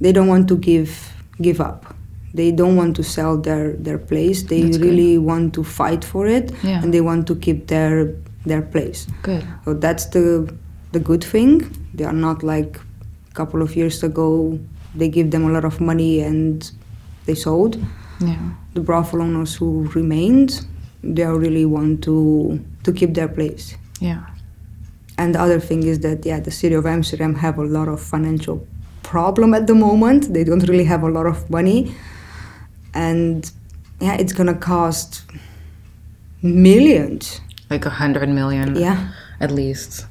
[0.00, 0.90] They don't want to give
[1.40, 1.94] give up.
[2.34, 4.42] They don't want to sell their their place.
[4.42, 4.86] They That's good.
[4.90, 6.82] really want to fight for it, Yeah.
[6.82, 8.08] and they want to keep their
[8.46, 9.06] their place.
[9.22, 9.44] Good.
[9.64, 10.26] So that's the
[10.92, 11.62] the good thing.
[11.94, 12.80] They are not like
[13.30, 14.58] a couple of years ago.
[14.98, 16.70] They give them a lot of money and
[17.26, 17.76] they sold
[18.20, 18.36] Yeah.
[18.74, 20.50] the brothel owners who remained,
[21.02, 23.76] they really want to to keep their place.
[24.00, 24.20] Yeah.
[25.16, 28.00] And the other thing is that yeah, the city of Amsterdam have a lot of
[28.00, 28.66] financial
[29.02, 30.32] problem at the moment.
[30.34, 31.94] They don't really have a lot of money,
[32.94, 33.50] and
[34.00, 35.22] yeah, it's gonna cost
[36.42, 37.40] millions.
[37.70, 38.76] Like a hundred million.
[38.76, 39.08] Yeah,
[39.40, 40.06] At least.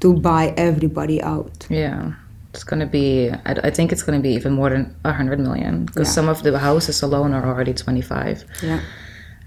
[0.00, 1.66] to buy everybody out.
[1.68, 2.12] Yeah.
[2.54, 3.30] It's gonna be.
[3.30, 6.14] I, I think it's gonna be even more than a hundred million because Yeah.
[6.14, 8.80] some of the houses alone are already twenty five, Yeah,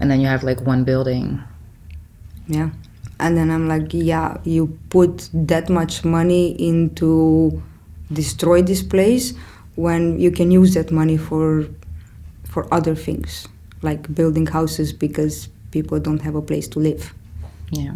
[0.00, 1.42] and then you have like one building.
[2.46, 2.70] yeah.
[3.20, 7.62] And then I'm like, yeah, you put that much money into
[8.12, 9.34] destroy this place
[9.76, 11.66] when you can use that money for
[12.44, 13.48] for other things
[13.82, 17.14] like building houses because people don't have a place to live.
[17.70, 17.92] Yeah.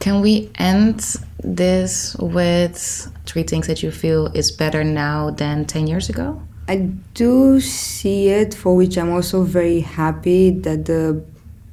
[0.00, 2.78] Can we end this with
[3.26, 6.40] three things that you feel is better now than 10 years ago?
[6.68, 6.76] I
[7.14, 11.22] do see it, for which I'm also very happy that the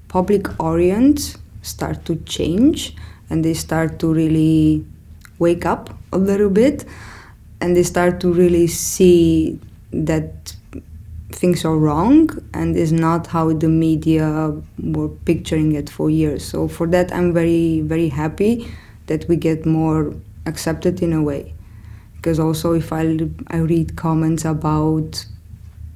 [0.08, 2.96] public audience start to change
[3.30, 4.86] and they start to really
[5.40, 6.86] wake up a little bit
[7.60, 9.60] and they start to really see
[9.92, 10.56] that
[11.32, 16.46] things are wrong and is not how the media were picturing it for years.
[16.46, 18.72] So for that I'm very very happy
[19.08, 20.14] that we get more
[20.46, 21.54] accepted in a way
[22.16, 25.26] because also if I, I read comments about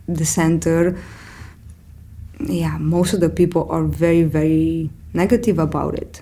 [0.07, 0.99] the center
[2.39, 6.21] yeah most of the people are very very negative about it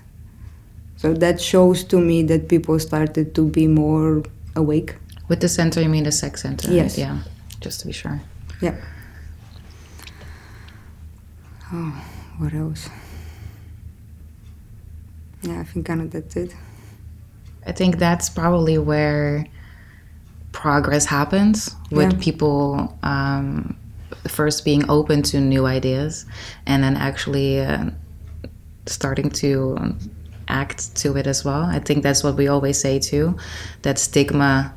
[0.96, 4.24] so that shows to me that people started to be more
[4.56, 4.96] awake
[5.30, 6.72] With the center, you mean the sex center?
[6.72, 6.98] Yes.
[6.98, 7.06] Right?
[7.08, 7.18] Yeah.
[7.60, 8.20] Just to be sure.
[8.62, 8.76] yeah
[11.74, 11.94] oh
[12.40, 12.90] what else
[15.42, 16.56] yeah i think kind of that's it
[17.66, 19.46] I think that's probably where
[20.54, 22.20] progress happens with Yeah.
[22.24, 23.76] people um,
[24.30, 26.26] first being open to new ideas
[26.66, 27.90] and then actually uh,
[28.90, 29.96] starting to
[30.48, 31.64] act to it as well.
[31.64, 33.36] I think that's what we always say too
[33.82, 34.74] that stigma,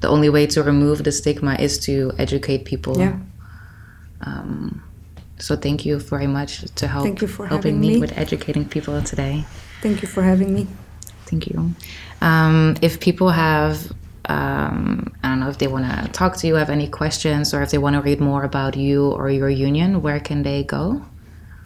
[0.00, 2.98] the only way to remove the stigma is to educate people.
[2.98, 3.16] yeah
[4.20, 4.82] Um,
[5.38, 7.98] so thank you very much to help Thank you for helping me me.
[7.98, 9.44] with educating people today.
[9.82, 10.66] thank you for having me
[11.26, 11.72] Thank you.
[12.20, 13.90] Um, if people have,
[14.28, 17.62] um, I don't know, if they want to talk to you, have any questions, or
[17.62, 21.00] if they want to read more about you or your union, where can they go?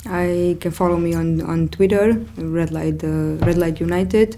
[0.09, 4.37] I can follow me on, on Twitter, Red Light, uh, Red Light United.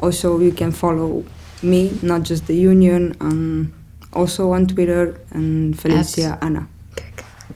[0.00, 1.24] Also, you can follow
[1.62, 3.72] me, not just the union, um,
[4.12, 6.66] also on Twitter, and Felicia Anna.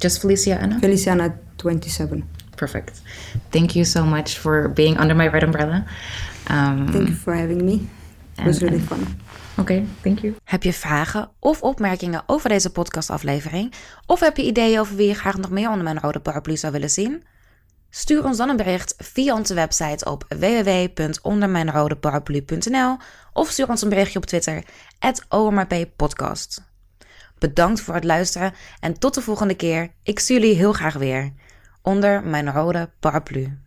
[0.01, 0.79] Just Felicia Anna?
[0.81, 2.25] Felicia Anna 27.
[2.57, 3.01] Perfect.
[3.51, 5.85] Thank you so much for being under my red umbrella.
[6.51, 7.87] Um, Thank you for having me.
[8.39, 9.07] It was really and- fun.
[9.59, 10.35] Oké, thank you.
[10.45, 13.73] Heb je vragen of opmerkingen over deze podcastaflevering?
[14.07, 16.73] Of heb je ideeën over wie je graag nog meer onder mijn rode paraplu zou
[16.73, 17.23] willen zien?
[17.99, 22.96] Stuur ons dan een bericht via onze website op www.ondermijnrodeparaplu.nl
[23.32, 24.64] of stuur ons een berichtje op Twitter,
[25.28, 26.62] @omrppodcast.
[27.38, 29.90] Bedankt voor het luisteren en tot de volgende keer.
[30.03, 31.32] Ik zie jullie heel graag weer.
[31.82, 33.59] Onder mijn rode paraplu.